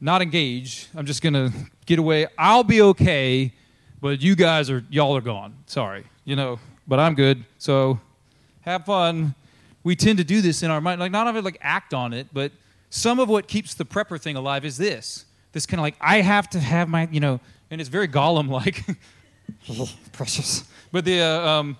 [0.00, 0.88] not engage.
[0.94, 1.52] I'm just going to
[1.86, 2.26] get away.
[2.36, 3.52] I'll be okay,
[4.00, 5.54] but you guys are, y'all are gone.
[5.66, 7.44] Sorry, you know, but I'm good.
[7.58, 8.00] So
[8.62, 9.34] have fun.
[9.82, 12.12] We tend to do this in our mind, like not of it like act on
[12.12, 12.52] it, but
[12.90, 15.26] some of what keeps the prepper thing alive is this.
[15.52, 17.40] This kind of like, I have to have my, you know,
[17.70, 18.84] and it's very Gollum like.
[20.12, 20.64] precious.
[20.92, 21.76] But the, uh, um,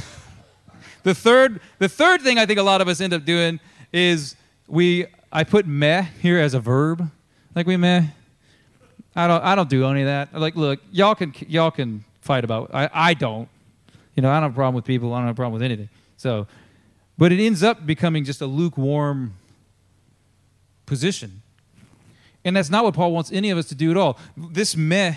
[1.02, 3.60] the third, the third thing I think a lot of us end up doing
[3.92, 4.36] is
[4.66, 5.06] we.
[5.34, 7.10] I put meh here as a verb,
[7.54, 8.04] like we meh.
[9.16, 9.42] I don't.
[9.42, 10.38] I don't do any of that.
[10.38, 12.70] Like, look, y'all can y'all can fight about.
[12.74, 13.48] I I don't.
[14.14, 15.12] You know, I don't have a problem with people.
[15.14, 15.88] I don't have a problem with anything.
[16.16, 16.46] So,
[17.16, 19.34] but it ends up becoming just a lukewarm
[20.86, 21.42] position,
[22.44, 24.18] and that's not what Paul wants any of us to do at all.
[24.36, 25.14] This meh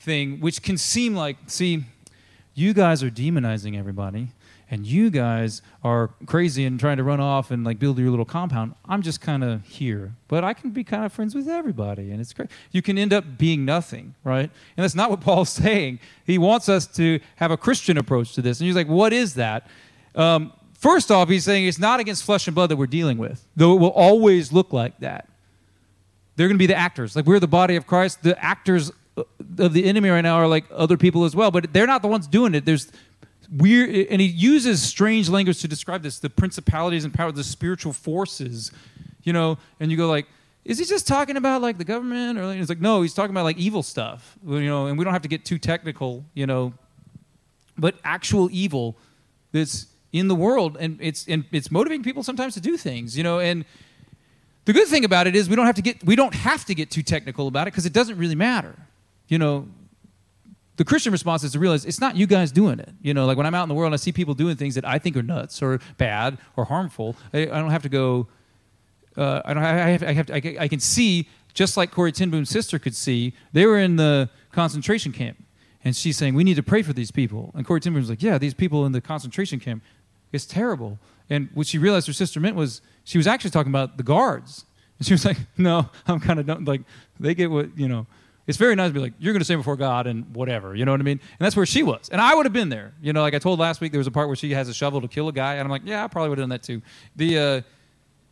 [0.00, 1.84] thing, which can seem like, see,
[2.54, 4.28] you guys are demonizing everybody
[4.72, 8.24] and you guys are crazy and trying to run off and like build your little
[8.24, 8.74] compound.
[8.86, 12.22] I'm just kind of here, but I can be kind of friends with everybody, and
[12.22, 12.48] it's great.
[12.70, 14.48] You can end up being nothing, right?
[14.76, 16.00] And that's not what Paul's saying.
[16.24, 19.34] He wants us to have a Christian approach to this, and he's like, "What is
[19.34, 19.68] that?"
[20.14, 23.46] Um, first off, he's saying it's not against flesh and blood that we're dealing with,
[23.54, 25.28] though it will always look like that.
[26.36, 28.22] They're going to be the actors, like we're the body of Christ.
[28.22, 31.86] The actors of the enemy right now are like other people as well, but they're
[31.86, 32.64] not the ones doing it.
[32.64, 32.90] There's
[33.50, 37.92] weird, and he uses strange language to describe this: the principalities and powers, the spiritual
[37.92, 38.72] forces,
[39.22, 39.58] you know.
[39.80, 40.26] And you go like,
[40.64, 43.44] is he just talking about like the government, or it's like no, he's talking about
[43.44, 44.86] like evil stuff, you know.
[44.86, 46.72] And we don't have to get too technical, you know,
[47.76, 48.96] but actual evil
[49.52, 53.22] that's in the world, and it's and it's motivating people sometimes to do things, you
[53.22, 53.64] know, and
[54.64, 56.74] The good thing about it is we don't have to get we don't have to
[56.74, 58.76] get too technical about it because it doesn't really matter.
[59.32, 59.66] You know,
[60.76, 62.90] the Christian response is to realize it's not you guys doing it.
[63.00, 64.74] You know, like when I'm out in the world and I see people doing things
[64.74, 68.28] that I think are nuts or bad or harmful, I, I don't have to go.
[69.16, 69.62] Uh, I don't.
[69.62, 70.02] I have.
[70.02, 70.26] I have.
[70.26, 73.32] To, I, I can see just like Corrie ten Boom's sister could see.
[73.54, 75.42] They were in the concentration camp,
[75.82, 77.52] and she's saying we need to pray for these people.
[77.54, 79.82] And Corrie ten Boom was like, Yeah, these people in the concentration camp,
[80.30, 80.98] it's terrible.
[81.30, 84.66] And what she realized her sister meant was she was actually talking about the guards.
[84.98, 86.82] And she was like, no, I'm kind of like,
[87.18, 88.06] they get what, you know,
[88.46, 90.84] it's very nice to be like, you're going to stand before God and whatever, you
[90.84, 91.20] know what I mean?
[91.38, 92.08] And that's where she was.
[92.10, 92.92] And I would have been there.
[93.00, 94.74] You know, like I told last week, there was a part where she has a
[94.74, 95.54] shovel to kill a guy.
[95.54, 96.82] And I'm like, yeah, I probably would have done that too.
[97.16, 97.60] The, uh,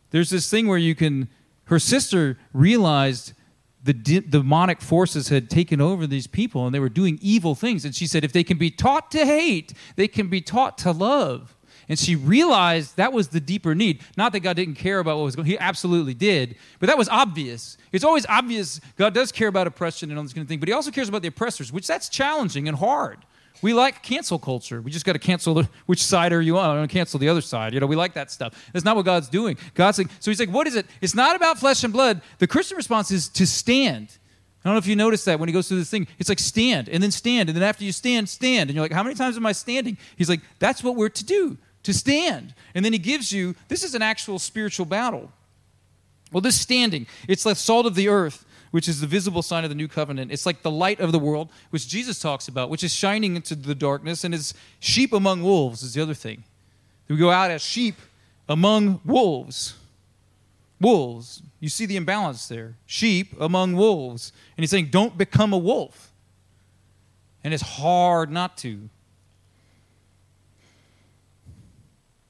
[0.09, 1.29] there's this thing where you can,
[1.65, 3.33] her sister realized
[3.83, 7.85] the de- demonic forces had taken over these people and they were doing evil things.
[7.85, 10.91] And she said, if they can be taught to hate, they can be taught to
[10.91, 11.55] love.
[11.91, 14.01] And she realized that was the deeper need.
[14.15, 16.55] Not that God didn't care about what was going He absolutely did.
[16.79, 17.75] But that was obvious.
[17.91, 20.69] It's always obvious God does care about oppression and all this kind of thing, but
[20.69, 23.17] He also cares about the oppressors, which that's challenging and hard.
[23.61, 24.81] We like cancel culture.
[24.81, 26.69] We just got to cancel the, which side are you on?
[26.69, 27.73] I'm going to cancel the other side.
[27.73, 28.69] You know, we like that stuff.
[28.71, 29.57] That's not what God's doing.
[29.73, 30.85] God's like, so He's like, what is it?
[31.01, 32.21] It's not about flesh and blood.
[32.37, 34.17] The Christian response is to stand.
[34.63, 36.07] I don't know if you noticed that when he goes through this thing.
[36.19, 37.49] It's like stand and then stand.
[37.49, 38.69] And then after you stand, stand.
[38.69, 39.97] And you're like, how many times am I standing?
[40.15, 42.53] He's like, that's what we're to do to stand.
[42.75, 45.31] And then he gives you this is an actual spiritual battle.
[46.31, 49.69] Well, this standing, it's like salt of the earth, which is the visible sign of
[49.69, 50.31] the new covenant.
[50.31, 53.53] It's like the light of the world, which Jesus talks about, which is shining into
[53.53, 56.43] the darkness, and is sheep among wolves, is the other thing.
[57.09, 57.95] We go out as sheep
[58.47, 59.75] among wolves.
[60.79, 61.43] Wolves.
[61.59, 62.75] You see the imbalance there.
[62.85, 64.31] Sheep among wolves.
[64.55, 66.11] And he's saying, don't become a wolf.
[67.43, 68.89] And it's hard not to.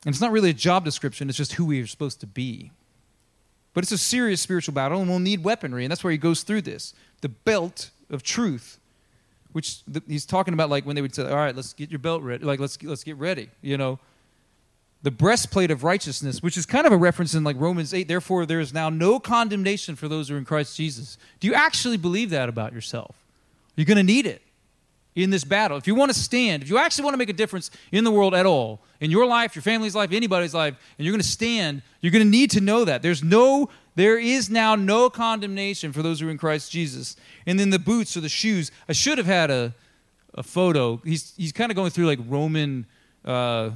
[0.05, 2.71] And it's not really a job description, it's just who we are supposed to be.
[3.73, 6.43] But it's a serious spiritual battle, and we'll need weaponry, and that's where he goes
[6.43, 6.93] through this.
[7.21, 8.79] The belt of truth,
[9.53, 12.21] which he's talking about, like when they would say, "All right, let's get your belt
[12.23, 12.43] ready.
[12.43, 13.99] Like let's let's get ready." You know,
[15.03, 18.07] the breastplate of righteousness, which is kind of a reference in like Romans eight.
[18.07, 21.17] Therefore, there is now no condemnation for those who are in Christ Jesus.
[21.39, 23.15] Do you actually believe that about yourself?
[23.75, 24.41] You're going to need it
[25.15, 25.77] in this battle.
[25.77, 28.11] If you want to stand, if you actually want to make a difference in the
[28.11, 31.27] world at all, in your life, your family's life, anybody's life, and you're going to
[31.27, 33.01] stand, you're going to need to know that.
[33.01, 37.17] There's no there is now no condemnation for those who are in Christ Jesus.
[37.45, 38.71] And then the boots or the shoes.
[38.87, 39.73] I should have had a
[40.33, 41.01] a photo.
[41.03, 42.85] He's he's kind of going through like Roman
[43.25, 43.71] uh,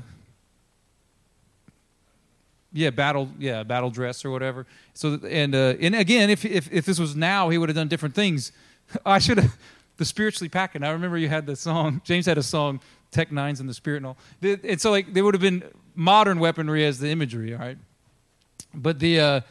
[2.72, 4.66] yeah, battle, yeah, battle dress or whatever.
[4.94, 7.88] So, and uh, and again, if, if if this was now, he would have done
[7.88, 8.52] different things.
[9.06, 9.58] I should have
[9.98, 10.84] the spiritually packing.
[10.84, 12.02] I remember you had the song.
[12.06, 12.80] James had a song,
[13.12, 14.18] Tech Nines in the Spirit and all.
[14.42, 15.64] And so like there would have been
[15.96, 17.78] modern weaponry as the imagery, all right.
[18.74, 19.42] But the uh,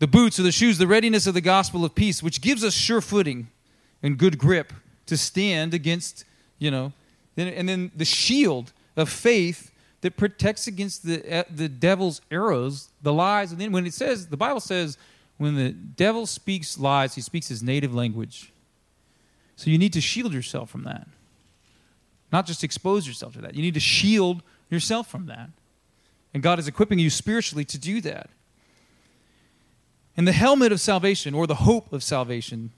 [0.00, 2.74] the boots or the shoes, the readiness of the gospel of peace, which gives us
[2.74, 3.48] sure footing
[4.02, 4.72] and good grip
[5.06, 6.24] to stand against,
[6.58, 6.92] you know,
[7.36, 9.70] and then the shield of faith
[10.00, 13.52] that protects against the uh, the devil's arrows, the lies.
[13.52, 14.98] And then when it says the Bible says
[15.38, 18.52] when the devil speaks lies, he speaks his native language.
[19.60, 21.06] So you need to shield yourself from that.
[22.32, 23.54] Not just expose yourself to that.
[23.54, 25.50] You need to shield yourself from that.
[26.32, 28.30] And God is equipping you spiritually to do that.
[30.16, 32.70] And the helmet of salvation, or the hope of salvation,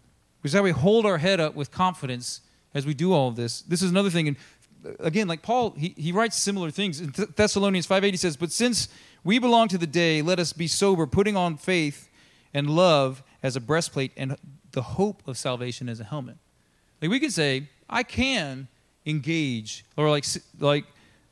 [0.43, 2.41] is how we hold our head up with confidence
[2.74, 3.62] as we do all of this.
[3.62, 4.26] This is another thing.
[4.26, 4.37] And
[4.85, 7.01] uh, again, like Paul, he, he writes similar things.
[7.01, 8.89] In Thessalonians 5.8, he says, But since
[9.22, 12.11] we belong to the day, let us be sober, putting on faith
[12.53, 14.37] and love as a breastplate and
[14.72, 16.39] the hope of salvation as a helmet.
[17.03, 18.68] Like we could say, I can
[19.05, 20.24] engage, or like
[20.61, 20.84] like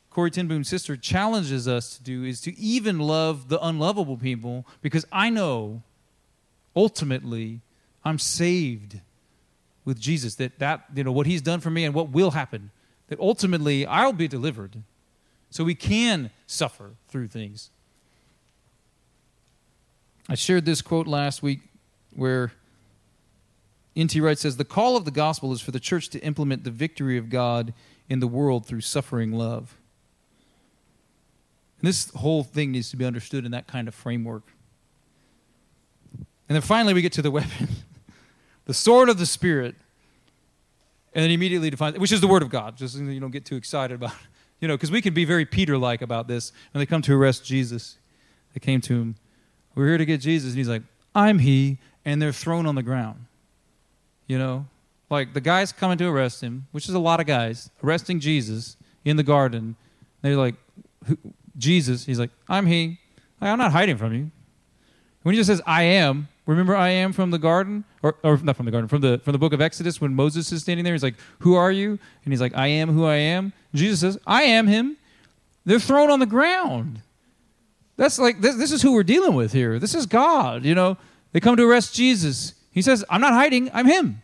[0.09, 4.67] Corrie ten Boom's sister challenges us to do is to even love the unlovable people
[4.81, 5.81] because I know
[6.75, 7.61] ultimately
[8.03, 8.99] I'm saved
[9.85, 10.35] with Jesus.
[10.35, 12.71] That that you know what He's done for me and what will happen.
[13.07, 14.83] That ultimately I'll be delivered.
[15.49, 17.69] So we can suffer through things.
[20.29, 21.59] I shared this quote last week
[22.13, 22.51] where
[23.95, 24.19] N.T.
[24.21, 27.17] Wright says the call of the gospel is for the church to implement the victory
[27.17, 27.73] of God
[28.09, 29.77] in the world through suffering love.
[31.79, 34.43] And this whole thing needs to be understood in that kind of framework.
[36.47, 37.67] And then finally, we get to the weapon
[38.65, 39.75] the sword of the Spirit.
[41.13, 43.43] And then immediately defines, which is the Word of God, just so you don't get
[43.43, 44.17] too excited about it.
[44.61, 47.15] You know, because we can be very Peter like about this when they come to
[47.15, 47.97] arrest Jesus.
[48.53, 49.15] They came to him,
[49.73, 50.51] We're here to get Jesus.
[50.51, 50.83] And he's like,
[51.15, 51.79] I'm he.
[52.05, 53.25] And they're thrown on the ground.
[54.31, 54.65] You know,
[55.09, 58.77] like the guys coming to arrest him, which is a lot of guys, arresting Jesus
[59.03, 59.75] in the garden.
[60.21, 60.55] They're like,
[61.57, 62.05] Jesus.
[62.05, 62.97] He's like, I'm he.
[63.41, 64.31] I'm not hiding from you.
[65.23, 67.83] When he just says, I am, remember I am from the garden?
[68.01, 70.49] Or, or not from the garden, from the, from the book of Exodus when Moses
[70.53, 70.93] is standing there.
[70.93, 71.99] He's like, Who are you?
[72.23, 73.51] And he's like, I am who I am.
[73.73, 74.95] Jesus says, I am him.
[75.65, 77.01] They're thrown on the ground.
[77.97, 79.77] That's like, this, this is who we're dealing with here.
[79.77, 80.95] This is God, you know.
[81.33, 82.53] They come to arrest Jesus.
[82.71, 84.21] He says, I'm not hiding, I'm him.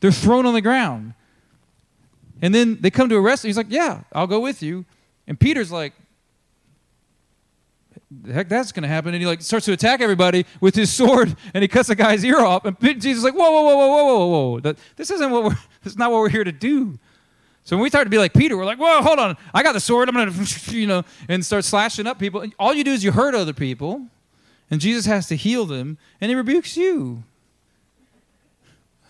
[0.00, 1.14] They're thrown on the ground.
[2.40, 3.48] And then they come to arrest him.
[3.48, 4.84] He's like, Yeah, I'll go with you.
[5.26, 5.92] And Peter's like,
[8.22, 9.14] the heck that's going to happen?
[9.14, 12.24] And he like starts to attack everybody with his sword, and he cuts a guy's
[12.24, 12.64] ear off.
[12.64, 14.74] And Jesus is like, whoa, whoa, whoa, whoa, whoa, whoa, whoa!
[14.96, 15.58] This isn't what we're.
[15.82, 16.96] This is not what we're here to do.
[17.64, 19.72] So when we start to be like Peter, we're like, whoa, hold on, I got
[19.72, 20.08] the sword.
[20.08, 20.32] I'm gonna,
[20.68, 22.40] you know, and start slashing up people.
[22.40, 24.06] and All you do is you hurt other people,
[24.70, 27.24] and Jesus has to heal them, and he rebukes you.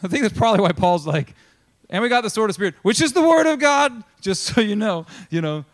[0.02, 1.34] I think that's probably why Paul's like,
[1.88, 4.02] and we got the sword of spirit, which is the word of God.
[4.20, 5.64] Just so you know, you know,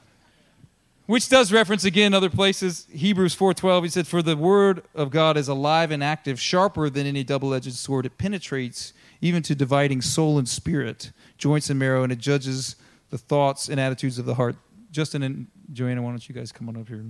[1.08, 5.38] which does reference again other places hebrews 4.12 he said for the word of god
[5.38, 8.04] is alive and active sharper than any double-edged sword.
[8.06, 12.76] It penetrates even to dividing soul and spirit joints and marrow and it judges
[13.10, 14.54] the thoughts and attitudes of the heart.
[14.92, 17.04] Justin and joanna why don't you guys come on up here?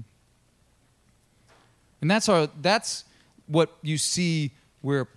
[2.01, 3.05] And that's our that's
[3.47, 5.09] what you see where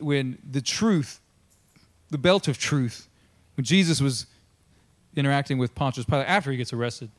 [0.00, 1.20] when the truth
[2.10, 3.08] the belt of truth
[3.56, 4.26] when jesus was
[5.16, 7.10] interacting with pontius pilate after he gets arrested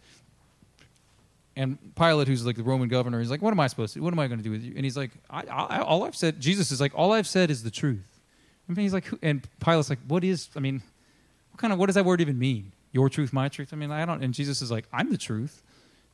[1.55, 3.99] and Pilate, who's like the Roman governor, he's like, "What am I supposed to?
[3.99, 4.03] do?
[4.03, 6.15] What am I going to do with you?" And he's like, I, I, "All I've
[6.15, 8.19] said." Jesus is like, "All I've said is the truth."
[8.69, 10.49] I mean, he's like, and Pilate's like, "What is?
[10.55, 10.81] I mean,
[11.51, 11.79] what kind of?
[11.79, 12.71] What does that word even mean?
[12.93, 13.73] Your truth, my truth?
[13.73, 15.61] I mean, I don't." And Jesus is like, "I'm the truth,"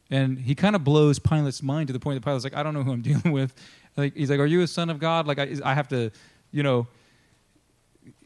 [0.10, 2.74] and he kind of blows Pilate's mind to the point that Pilate's like, "I don't
[2.74, 3.54] know who I'm dealing with."
[3.96, 6.12] Like, he's like, "Are you a son of God?" Like, I, I have to,
[6.52, 6.88] you know.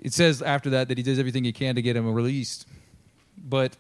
[0.02, 2.68] It says after that that he does everything he can to get him released,
[3.38, 3.78] but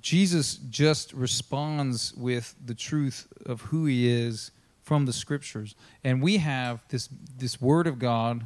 [0.00, 4.50] Jesus just responds with the truth of who he is
[4.82, 5.74] from the scriptures.
[6.04, 7.08] And we have this,
[7.38, 8.44] this word of God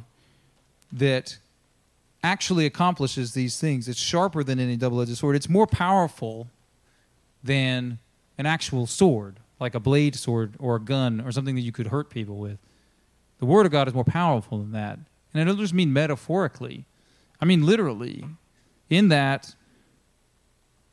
[0.91, 1.37] that
[2.23, 3.87] actually accomplishes these things.
[3.87, 6.47] It's sharper than any double edged sword, it's more powerful
[7.43, 7.99] than
[8.37, 11.87] an actual sword, like a blade sword or a gun or something that you could
[11.87, 12.57] hurt people with.
[13.41, 14.99] The word of God is more powerful than that.
[15.33, 16.85] And I don't just mean metaphorically,
[17.41, 18.23] I mean literally,
[18.87, 19.55] in that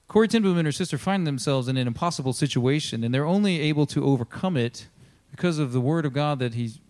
[0.08, 3.60] Corrie ten Boom and her sister find themselves in an impossible situation, and they're only
[3.60, 4.88] able to overcome it
[5.30, 6.80] because of the Word of God that He's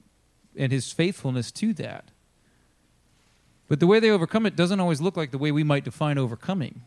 [0.56, 2.12] and His faithfulness to that.
[3.66, 6.18] But the way they overcome it doesn't always look like the way we might define
[6.18, 6.82] overcoming.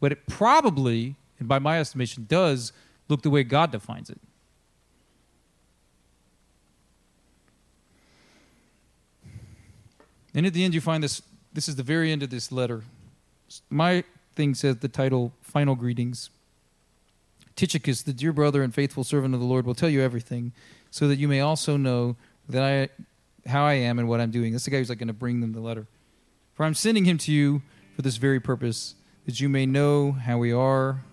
[0.00, 2.72] But it probably, and by my estimation, does
[3.08, 4.20] look the way God defines it.
[10.34, 11.22] And at the end, you find this.
[11.52, 12.82] This is the very end of this letter.
[13.70, 14.02] My
[14.34, 16.30] thing says the title Final Greetings.
[17.56, 20.52] Tychicus, the dear brother and faithful servant of the Lord, will tell you everything,
[20.90, 22.16] so that you may also know
[22.48, 24.52] that I, how I am and what I'm doing.
[24.52, 25.86] This is the guy who's like going to bring them the letter.
[26.54, 27.62] For I'm sending him to you
[27.94, 31.04] for this very purpose, that you may know how we are,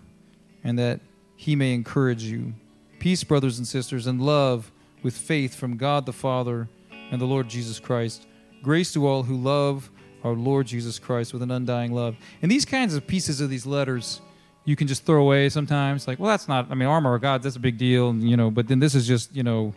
[0.64, 0.98] and that
[1.36, 2.54] he may encourage you.
[2.98, 6.68] Peace, brothers and sisters, and love with faith from God the Father
[7.12, 8.26] and the Lord Jesus Christ.
[8.62, 9.90] Grace to all who love
[10.24, 12.16] our Lord Jesus Christ with an undying love.
[12.40, 14.20] And these kinds of pieces of these letters
[14.64, 16.06] you can just throw away sometimes.
[16.06, 18.50] Like, well, that's not, I mean, armor of God, that's a big deal, you know,
[18.50, 19.74] but then this is just, you know,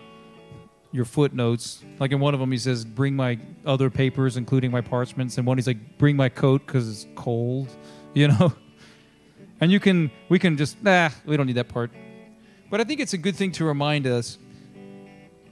[0.91, 1.83] your footnotes.
[1.99, 5.37] Like in one of them, he says, bring my other papers, including my parchments.
[5.37, 7.69] And one, he's like, bring my coat because it's cold,
[8.13, 8.53] you know?
[9.59, 11.91] And you can, we can just, nah, we don't need that part.
[12.69, 14.37] But I think it's a good thing to remind us,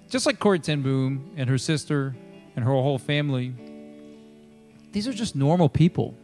[0.09, 2.15] just like Corrie ten Boom and her sister
[2.55, 3.53] and her whole family,
[4.91, 6.15] these are just normal people.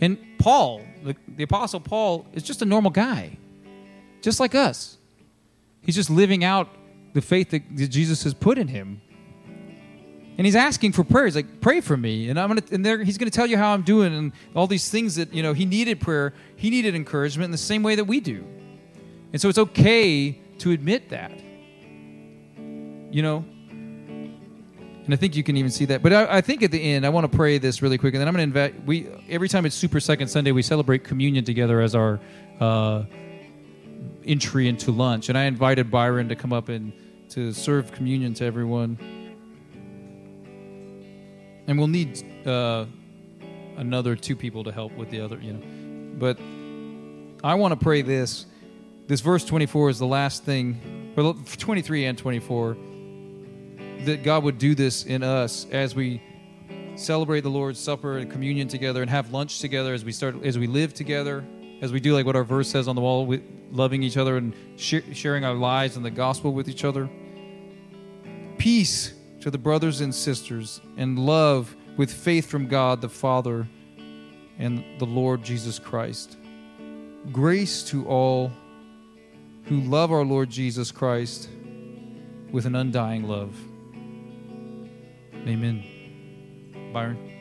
[0.00, 3.38] And Paul, the, the Apostle Paul, is just a normal guy,
[4.20, 4.98] just like us.
[5.80, 6.68] He's just living out
[7.12, 9.00] the faith that, Jesus has put in him.
[10.38, 11.26] And he's asking for prayer.
[11.26, 12.30] He's like, pray for me.
[12.30, 14.88] And I'm gonna and there he's gonna tell you how I'm doing and all these
[14.88, 18.04] things that, you know, he needed prayer, he needed encouragement in the same way that
[18.04, 18.44] we do.
[19.32, 21.32] And so it's okay to admit that.
[23.10, 23.44] You know,
[25.04, 26.02] and I think you can even see that.
[26.02, 28.20] But I, I think at the end, I want to pray this really quick, and
[28.20, 28.84] then I'm going to invite.
[28.86, 32.20] We every time it's Super Second Sunday, we celebrate communion together as our
[32.60, 33.02] uh,
[34.24, 35.28] entry into lunch.
[35.28, 36.92] And I invited Byron to come up and
[37.30, 38.96] to serve communion to everyone.
[41.66, 42.86] And we'll need uh,
[43.76, 45.62] another two people to help with the other, you know.
[46.18, 46.38] But
[47.42, 48.46] I want to pray this.
[49.08, 52.76] This verse 24 is the last thing, or 23 and 24
[54.06, 56.22] that God would do this in us as we
[56.96, 60.58] celebrate the Lord's Supper and communion together and have lunch together as we start as
[60.58, 61.44] we live together
[61.82, 63.42] as we do like what our verse says on the wall, with
[63.72, 67.10] loving each other and sh- sharing our lives and the gospel with each other.
[68.56, 73.66] Peace to the brothers and sisters, and love with faith from God the Father
[74.58, 76.36] and the Lord Jesus Christ.
[77.32, 78.52] Grace to all
[79.64, 81.48] who love our Lord Jesus Christ
[82.52, 83.56] with an undying love.
[85.46, 85.82] Amen.
[86.92, 87.31] Byron.